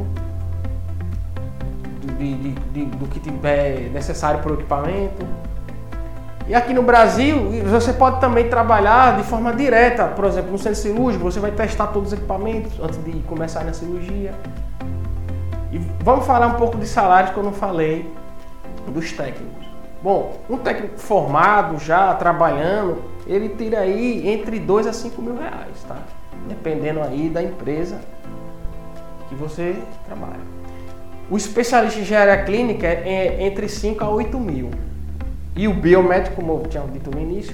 de, 2.19 2.35
de, 2.35 2.51
de, 2.51 2.85
do 2.85 3.07
que 3.07 3.19
tiver 3.19 3.89
necessário 3.91 4.41
para 4.41 4.51
o 4.51 4.55
equipamento. 4.55 5.25
E 6.49 6.55
aqui 6.55 6.73
no 6.73 6.81
Brasil, 6.81 7.51
você 7.69 7.93
pode 7.93 8.19
também 8.19 8.49
trabalhar 8.49 9.15
de 9.17 9.23
forma 9.23 9.53
direta, 9.53 10.07
por 10.07 10.25
exemplo, 10.25 10.51
no 10.51 10.57
centro 10.57 10.79
cirúrgico, 10.79 11.23
você 11.23 11.39
vai 11.39 11.51
testar 11.51 11.85
todos 11.87 12.11
os 12.11 12.17
equipamentos 12.17 12.71
antes 12.81 12.97
de 13.03 13.11
começar 13.27 13.63
na 13.63 13.71
cirurgia. 13.71 14.33
E 15.71 15.77
vamos 16.03 16.25
falar 16.25 16.47
um 16.47 16.55
pouco 16.55 16.75
de 16.79 16.87
salários 16.87 17.33
que 17.33 17.37
eu 17.37 17.43
não 17.43 17.53
falei 17.53 18.11
dos 18.87 19.11
técnicos. 19.11 19.63
Bom, 20.01 20.39
um 20.49 20.57
técnico 20.57 20.97
formado 20.97 21.77
já 21.77 22.15
trabalhando, 22.15 22.97
ele 23.27 23.49
tira 23.49 23.81
aí 23.81 24.27
entre 24.27 24.57
2 24.57 24.87
a 24.87 24.93
5 24.93 25.21
mil 25.21 25.37
reais, 25.37 25.83
tá? 25.87 25.97
dependendo 26.47 27.03
aí 27.03 27.29
da 27.29 27.43
empresa 27.43 27.99
que 29.27 29.35
você 29.35 29.75
trabalha. 30.07 30.39
O 31.29 31.37
especialista 31.37 31.99
em 31.99 32.01
engenharia 32.01 32.43
clínica 32.43 32.87
é 32.87 33.45
entre 33.45 33.69
5 33.69 34.03
a 34.03 34.09
8 34.09 34.39
mil. 34.39 34.71
E 35.59 35.67
o 35.67 35.73
biomédico, 35.73 36.37
como 36.37 36.53
eu 36.53 36.67
tinha 36.69 36.81
dito 36.83 37.11
no 37.11 37.19
início, 37.19 37.53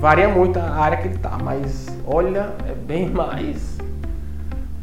varia 0.00 0.28
muito 0.28 0.58
a 0.58 0.70
área 0.70 0.98
que 0.98 1.06
ele 1.06 1.14
está, 1.14 1.38
mas 1.38 1.86
olha, 2.04 2.52
é 2.68 2.74
bem 2.74 3.08
mais 3.14 3.78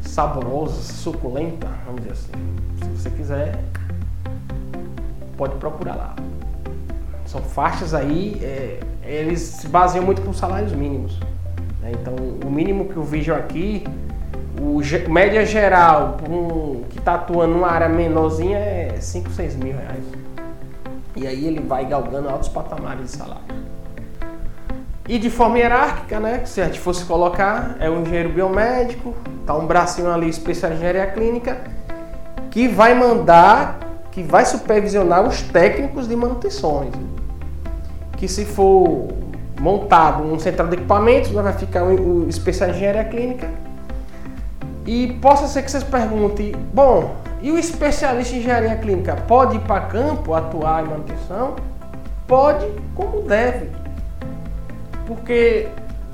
saborosa, 0.00 0.80
suculenta, 0.80 1.68
vamos 1.84 2.00
dizer 2.00 2.12
assim. 2.12 2.32
Se 2.82 2.88
você 2.88 3.10
quiser, 3.10 3.62
pode 5.36 5.54
procurar 5.56 5.96
lá. 5.96 6.16
São 7.26 7.42
faixas 7.42 7.92
aí, 7.92 8.40
é, 8.42 8.80
eles 9.04 9.40
se 9.40 9.68
baseiam 9.68 10.06
muito 10.06 10.22
com 10.22 10.32
salários 10.32 10.72
mínimos. 10.72 11.20
Né? 11.82 11.92
Então, 11.92 12.14
o 12.42 12.50
mínimo 12.50 12.86
que 12.86 12.96
eu 12.96 13.04
vejo 13.04 13.34
aqui, 13.34 13.84
o 14.58 14.80
média 15.10 15.44
geral, 15.44 16.16
um, 16.26 16.84
que 16.88 16.98
está 16.98 17.16
atuando 17.16 17.52
numa 17.52 17.68
área 17.68 17.86
menorzinha, 17.90 18.56
é 18.56 18.96
5, 18.98 19.28
6 19.28 19.56
mil 19.56 19.74
reais. 19.74 20.19
E 21.16 21.26
aí 21.26 21.46
ele 21.46 21.60
vai 21.60 21.84
galgando 21.84 22.28
altos 22.28 22.48
patamares 22.48 23.10
de 23.10 23.16
salário. 23.16 23.70
E 25.08 25.18
de 25.18 25.28
forma 25.28 25.58
hierárquica, 25.58 26.20
né? 26.20 26.42
Se 26.44 26.60
a 26.60 26.66
gente 26.66 26.78
fosse 26.78 27.04
colocar, 27.04 27.76
é 27.80 27.90
o 27.90 28.00
engenheiro 28.00 28.28
biomédico, 28.28 29.14
tá 29.44 29.54
um 29.56 29.66
bracinho 29.66 30.08
ali 30.08 30.28
especial 30.28 30.70
em 30.70 30.76
engenharia 30.76 31.06
clínica, 31.08 31.58
que 32.50 32.68
vai 32.68 32.94
mandar, 32.94 33.80
que 34.12 34.22
vai 34.22 34.44
supervisionar 34.44 35.26
os 35.26 35.42
técnicos 35.42 36.06
de 36.06 36.14
manutenções. 36.14 36.92
Que 38.16 38.28
se 38.28 38.44
for 38.44 39.08
montado 39.60 40.22
um 40.22 40.38
central 40.38 40.68
de 40.68 40.74
equipamentos, 40.74 41.30
vai 41.32 41.52
ficar 41.54 41.82
o 41.82 42.28
especial 42.28 42.70
em 42.70 42.74
engenharia 42.74 43.04
clínica. 43.04 43.50
E 44.86 45.14
possa 45.20 45.48
ser 45.48 45.62
que 45.62 45.70
vocês 45.70 45.82
perguntem, 45.82 46.54
bom, 46.72 47.16
e 47.42 47.50
o 47.50 47.58
especialista 47.58 48.34
em 48.34 48.38
engenharia 48.38 48.76
clínica 48.76 49.16
pode 49.16 49.56
ir 49.56 49.60
para 49.60 49.80
campo 49.82 50.34
atuar 50.34 50.84
em 50.84 50.88
manutenção? 50.88 51.56
Pode, 52.26 52.66
como 52.94 53.22
deve. 53.22 53.70
Porque 55.06 55.68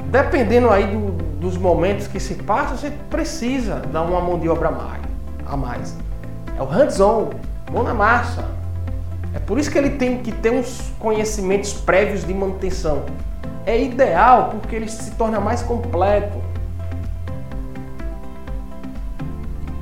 dependendo 0.05 0.71
aí 0.71 0.87
do, 0.87 1.13
dos 1.39 1.57
momentos 1.57 2.07
que 2.07 2.21
se 2.21 2.35
passa, 2.35 2.77
você 2.77 2.91
precisa 3.11 3.81
dar 3.93 4.03
uma 4.03 4.21
mão 4.21 4.39
de 4.39 4.49
obra 4.49 4.69
a 5.47 5.57
mais. 5.57 5.97
É 6.57 6.63
o 6.63 6.65
hands-on, 6.65 7.31
mão 7.71 7.83
na 7.83 7.95
massa. 7.95 8.45
É 9.35 9.39
por 9.39 9.59
isso 9.59 9.71
que 9.71 9.77
ele 9.77 9.91
tem 9.91 10.19
que 10.19 10.33
ter 10.33 10.51
uns 10.51 10.93
conhecimentos 10.99 11.73
prévios 11.73 12.25
de 12.25 12.33
manutenção. 12.33 13.05
É 13.67 13.79
ideal 13.79 14.51
porque 14.51 14.77
ele 14.77 14.89
se 14.89 15.11
torna 15.13 15.41
mais 15.41 15.63
completo. 15.63 16.41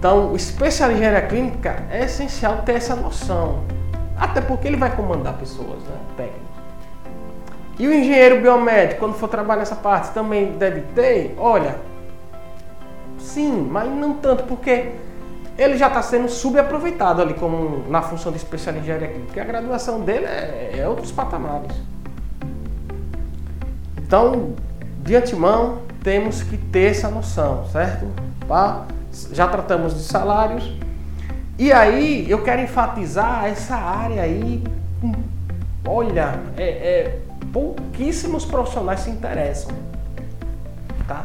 Então, 0.04 0.32
o 0.32 0.36
especialista 0.36 1.02
em 1.02 1.06
engenharia 1.06 1.26
clínica 1.26 1.82
é 1.90 2.04
essencial 2.04 2.58
ter 2.58 2.74
essa 2.74 2.94
noção. 2.94 3.64
Até 4.14 4.42
porque 4.42 4.68
ele 4.68 4.76
vai 4.76 4.94
comandar 4.94 5.32
pessoas, 5.38 5.82
né? 5.84 5.96
Técnicos. 6.14 6.42
E 7.78 7.86
o 7.88 7.94
engenheiro 7.94 8.38
biomédico, 8.42 9.00
quando 9.00 9.14
for 9.14 9.28
trabalhar 9.28 9.60
nessa 9.60 9.76
parte, 9.76 10.12
também 10.12 10.58
deve 10.58 10.82
ter? 10.94 11.34
Olha, 11.38 11.76
sim, 13.18 13.66
mas 13.70 13.90
não 13.90 14.12
tanto, 14.12 14.44
porque 14.44 14.92
ele 15.56 15.78
já 15.78 15.88
está 15.88 16.02
sendo 16.02 16.28
subaproveitado 16.28 17.22
ali 17.22 17.32
como 17.32 17.88
na 17.88 18.02
função 18.02 18.30
de 18.30 18.36
especialista 18.36 18.80
em 18.80 18.82
engenharia 18.82 19.08
clínica. 19.08 19.26
Porque 19.28 19.40
a 19.40 19.44
graduação 19.44 20.00
dele 20.00 20.26
é, 20.26 20.80
é 20.80 20.86
outros 20.86 21.12
patamares. 21.12 21.74
Então, 23.96 24.52
de 24.98 25.16
antemão, 25.16 25.78
temos 26.02 26.42
que 26.42 26.58
ter 26.58 26.90
essa 26.90 27.08
noção, 27.08 27.64
certo? 27.72 28.06
Tá? 28.46 28.84
Já 29.32 29.48
tratamos 29.48 29.94
de 29.94 30.02
salários. 30.02 30.72
E 31.58 31.72
aí 31.72 32.28
eu 32.28 32.42
quero 32.42 32.62
enfatizar 32.62 33.46
essa 33.46 33.76
área 33.76 34.22
aí. 34.22 34.62
Olha, 35.86 36.40
é, 36.56 36.64
é, 36.64 37.18
pouquíssimos 37.52 38.44
profissionais 38.44 39.00
se 39.00 39.10
interessam. 39.10 39.70
Tá? 41.06 41.24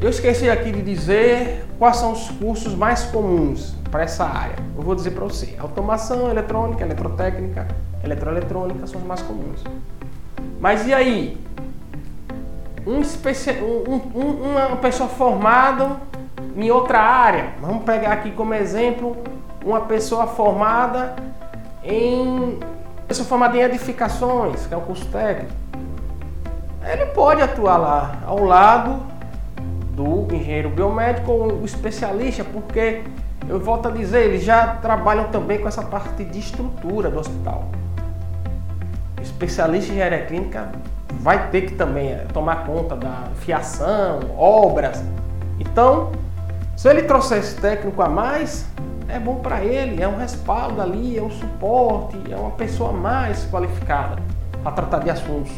Eu 0.00 0.10
esqueci 0.10 0.50
aqui 0.50 0.72
de 0.72 0.82
dizer 0.82 1.64
quais 1.78 1.96
são 1.96 2.12
os 2.12 2.28
cursos 2.30 2.74
mais 2.74 3.04
comuns 3.04 3.74
para 3.90 4.02
essa 4.02 4.24
área. 4.24 4.56
Eu 4.76 4.82
vou 4.82 4.94
dizer 4.94 5.12
para 5.12 5.24
você: 5.24 5.54
automação, 5.58 6.28
eletrônica, 6.28 6.82
eletrotécnica, 6.82 7.68
eletroeletrônica 8.02 8.86
são 8.86 9.00
os 9.00 9.06
mais 9.06 9.22
comuns. 9.22 9.62
Mas 10.60 10.86
e 10.86 10.92
aí? 10.92 11.38
Um, 12.86 13.00
um, 13.00 14.18
um, 14.18 14.50
uma 14.50 14.76
pessoa 14.76 15.08
formada 15.08 15.96
em 16.56 16.70
outra 16.70 17.00
área. 17.00 17.52
Vamos 17.60 17.84
pegar 17.84 18.12
aqui 18.12 18.30
como 18.30 18.54
exemplo 18.54 19.16
uma 19.64 19.80
pessoa 19.82 20.26
formada 20.26 21.16
em 21.82 22.58
pessoa 23.06 23.28
formada 23.28 23.56
em 23.56 23.60
edificações, 23.60 24.66
que 24.66 24.74
é 24.74 24.76
um 24.76 24.80
curso 24.80 25.06
técnico. 25.06 25.52
Ele 26.84 27.06
pode 27.06 27.42
atuar 27.42 27.76
lá 27.76 28.18
ao 28.26 28.44
lado 28.44 29.00
do 29.92 30.26
engenheiro 30.34 30.70
biomédico 30.70 31.30
ou 31.30 31.52
o 31.60 31.64
especialista, 31.64 32.44
porque 32.44 33.02
eu 33.48 33.60
volto 33.60 33.88
a 33.88 33.90
dizer, 33.90 34.26
eles 34.26 34.42
já 34.42 34.76
trabalham 34.76 35.24
também 35.28 35.58
com 35.58 35.68
essa 35.68 35.82
parte 35.82 36.24
de 36.24 36.38
estrutura 36.38 37.10
do 37.10 37.18
hospital. 37.18 37.64
O 39.18 39.22
especialista 39.22 39.90
em 39.90 39.94
engenharia 39.94 40.26
clínica 40.26 40.72
vai 41.20 41.48
ter 41.50 41.62
que 41.62 41.74
também 41.74 42.10
eh, 42.10 42.26
tomar 42.32 42.66
conta 42.66 42.96
da 42.96 43.28
fiação, 43.36 44.20
obras. 44.36 45.02
Então, 45.58 46.10
se 46.76 46.88
ele 46.88 47.02
trouxer 47.02 47.38
esse 47.38 47.56
técnico 47.56 48.00
a 48.02 48.08
mais, 48.08 48.66
é 49.08 49.18
bom 49.18 49.36
para 49.36 49.64
ele, 49.64 50.02
é 50.02 50.08
um 50.08 50.16
respaldo 50.16 50.80
ali, 50.80 51.16
é 51.18 51.22
um 51.22 51.30
suporte, 51.30 52.18
é 52.30 52.36
uma 52.36 52.50
pessoa 52.52 52.92
mais 52.92 53.48
qualificada 53.50 54.20
para 54.62 54.72
tratar 54.72 54.98
de 55.00 55.10
assuntos 55.10 55.52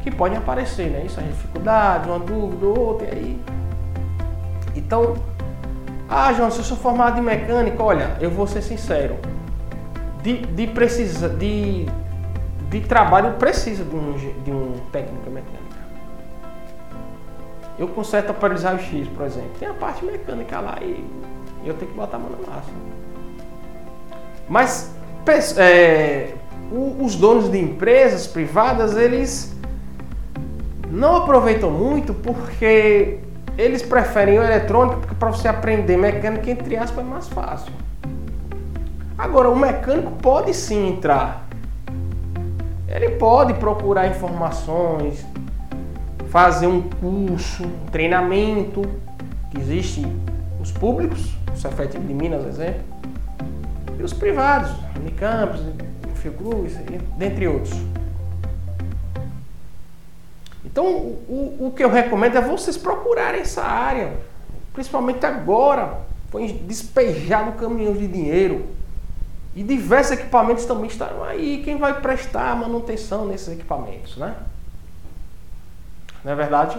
que 0.00 0.10
podem 0.10 0.36
aparecer, 0.36 0.90
né? 0.90 1.04
Isso, 1.06 1.20
a 1.20 1.22
dificuldade, 1.22 2.08
uma 2.08 2.18
dúvida, 2.18 2.66
outra, 2.66 3.06
e 3.06 3.10
aí. 3.10 3.40
Então, 4.74 5.14
ah, 6.08 6.32
João, 6.32 6.50
se 6.50 6.58
eu 6.58 6.64
sou 6.64 6.76
formado 6.76 7.18
em 7.18 7.22
mecânica, 7.22 7.82
olha, 7.82 8.16
eu 8.20 8.30
vou 8.30 8.46
ser 8.46 8.62
sincero, 8.62 9.16
de, 10.22 10.38
de 10.38 10.66
precisa, 10.66 11.28
de, 11.28 11.86
de 12.68 12.80
trabalho 12.80 13.34
precisa 13.34 13.84
de 13.84 13.94
um, 13.94 14.12
de 14.44 14.50
um 14.50 14.74
técnico 14.90 15.30
mecânico. 15.30 15.71
Eu 17.82 17.88
conserto 17.88 18.30
aparelhos 18.30 18.62
raio-x, 18.62 19.08
por 19.08 19.26
exemplo. 19.26 19.50
Tem 19.58 19.66
a 19.66 19.74
parte 19.74 20.04
mecânica 20.04 20.60
lá 20.60 20.78
e 20.80 21.04
eu 21.64 21.74
tenho 21.74 21.90
que 21.90 21.96
botar 21.96 22.16
a 22.16 22.20
mão 22.20 22.30
na 22.30 22.36
massa. 22.48 22.70
Mas 24.48 24.94
é, 25.58 26.32
os 27.00 27.16
donos 27.16 27.50
de 27.50 27.58
empresas 27.58 28.28
privadas, 28.28 28.96
eles 28.96 29.52
não 30.92 31.16
aproveitam 31.16 31.72
muito 31.72 32.14
porque 32.14 33.18
eles 33.58 33.82
preferem 33.82 34.38
o 34.38 34.44
eletrônico 34.44 35.00
porque 35.00 35.16
para 35.16 35.30
você 35.30 35.48
aprender 35.48 35.96
mecânica, 35.96 36.52
entre 36.52 36.76
aspas, 36.76 37.04
é 37.04 37.08
mais 37.08 37.26
fácil. 37.26 37.72
Agora, 39.18 39.50
o 39.50 39.58
mecânico 39.58 40.12
pode 40.22 40.54
sim 40.54 40.90
entrar. 40.90 41.48
Ele 42.86 43.16
pode 43.16 43.54
procurar 43.54 44.06
informações, 44.06 45.26
fazer 46.32 46.66
um 46.66 46.80
curso, 46.80 47.62
um 47.62 47.86
treinamento, 47.90 48.80
que 49.50 49.60
existe 49.60 50.02
os 50.62 50.72
públicos, 50.72 51.30
o 51.52 51.56
Cefet 51.58 51.98
de 51.98 52.14
Minas, 52.14 52.46
exemplo, 52.46 52.80
e 53.98 54.02
os 54.02 54.14
privados, 54.14 54.70
Unicampus, 54.98 55.60
Fiocruz, 56.14 56.74
dentre 57.18 57.46
outros. 57.46 57.74
Então, 60.64 60.86
o, 60.86 61.66
o 61.66 61.72
que 61.76 61.84
eu 61.84 61.90
recomendo 61.90 62.38
é 62.38 62.40
vocês 62.40 62.78
procurarem 62.78 63.42
essa 63.42 63.62
área, 63.62 64.14
principalmente 64.72 65.26
agora, 65.26 65.98
foi 66.30 66.50
despejado 66.50 67.52
caminhão 67.58 67.92
de 67.92 68.08
dinheiro 68.08 68.68
e 69.54 69.62
diversos 69.62 70.12
equipamentos 70.12 70.64
também 70.64 70.86
estão 70.86 71.22
aí. 71.24 71.60
Quem 71.62 71.76
vai 71.76 72.00
prestar 72.00 72.56
manutenção 72.56 73.26
nesses 73.26 73.48
equipamentos, 73.48 74.16
né? 74.16 74.34
Não 76.24 76.32
é 76.32 76.34
verdade? 76.34 76.78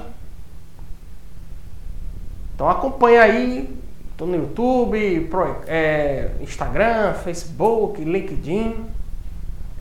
Então 2.56 2.70
acompanha 2.70 3.22
aí, 3.24 3.78
estou 4.12 4.28
no 4.28 4.36
YouTube, 4.36 5.30
é, 5.68 6.32
Instagram, 6.40 7.14
Facebook, 7.16 8.04
LinkedIn, 8.04 8.86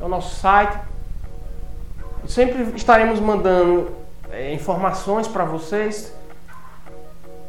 é 0.00 0.04
o 0.04 0.08
nosso 0.08 0.34
site. 0.36 0.76
Sempre 2.26 2.62
estaremos 2.74 3.20
mandando 3.20 3.92
é, 4.30 4.52
informações 4.54 5.28
para 5.28 5.44
vocês. 5.44 6.12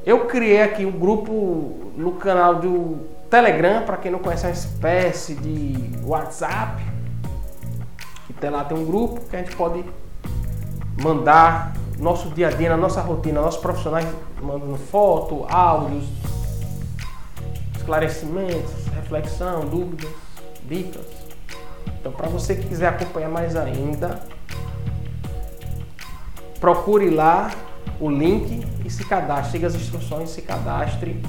Eu 0.06 0.26
criei 0.26 0.62
aqui 0.62 0.86
um 0.86 0.91
grupo 0.91 1.93
no 1.95 2.13
canal 2.13 2.56
do 2.56 3.08
Telegram, 3.30 3.84
para 3.84 3.97
quem 3.97 4.12
não 4.12 4.19
conhece, 4.19 4.45
é 4.45 4.49
uma 4.49 4.54
espécie 4.54 5.36
de 5.36 6.06
WhatsApp. 6.06 6.84
Que 8.28 8.34
tem 8.34 8.49
lá 8.49 8.65
tem 8.65 8.78
um 8.78 8.86
grupo 8.86 9.21
que 9.21 9.36
a 9.36 9.39
gente 9.39 9.56
pode 9.56 9.84
mandar 11.02 11.73
nosso 11.99 12.29
dia 12.29 12.47
a 12.47 12.51
dia, 12.51 12.69
na 12.69 12.77
nossa 12.77 13.01
rotina, 13.01 13.41
nossos 13.41 13.62
profissionais 13.62 14.08
mandando 14.41 14.77
foto, 14.77 15.45
áudios, 15.49 16.06
esclarecimentos, 17.76 18.88
reflexão, 18.95 19.61
dúvidas, 19.61 20.09
dicas. 20.68 21.05
Então, 21.99 22.11
para 22.11 22.28
você 22.28 22.55
que 22.55 22.68
quiser 22.68 22.88
acompanhar 22.88 23.30
mais 23.30 23.55
ainda, 23.55 24.22
procure 26.59 27.09
lá 27.09 27.51
o 27.99 28.09
link 28.09 28.65
e 28.86 28.89
se 28.89 29.05
cadastre, 29.05 29.51
siga 29.51 29.68
as 29.68 29.76
instruções 29.76 30.30
e 30.30 30.34
se 30.34 30.41
cadastre 30.41 31.22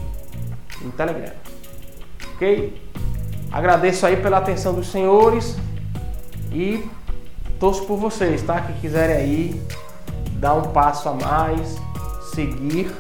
no 0.80 0.91
Telegram. 0.93 1.32
Ok? 2.34 2.80
Agradeço 3.53 4.05
aí 4.07 4.16
pela 4.16 4.39
atenção 4.39 4.74
dos 4.74 4.89
senhores 4.89 5.57
e 6.53 6.84
torço 7.61 7.84
por 7.84 7.97
vocês, 7.97 8.43
tá? 8.43 8.61
Que 8.61 8.72
quiserem 8.80 9.16
aí 9.16 9.62
dar 10.45 10.53
um 10.53 10.62
passo 10.72 11.09
a 11.09 11.14
mais, 11.14 11.76
seguir, 12.34 12.95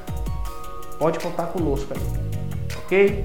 pode 0.98 1.18
contar 1.18 1.48
conosco 1.48 1.92
aí. 1.94 2.00
Ok? 2.78 3.24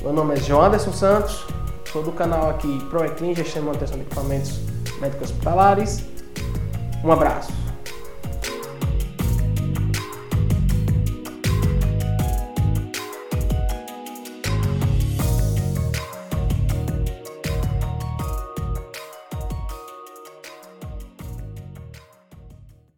Meu 0.00 0.14
nome 0.14 0.32
é 0.32 0.36
João 0.38 0.62
Anderson 0.62 0.94
Santos, 0.94 1.46
sou 1.92 2.02
do 2.02 2.10
canal 2.10 2.48
aqui 2.48 2.82
ProEclin, 2.88 3.34
Gestão 3.34 3.60
e 3.60 3.66
Manutenção 3.66 3.98
de 3.98 4.04
Equipamentos 4.04 4.60
Médicos 4.98 5.28
Hospitalares. 5.28 6.06
Um 7.04 7.12
abraço. 7.12 7.59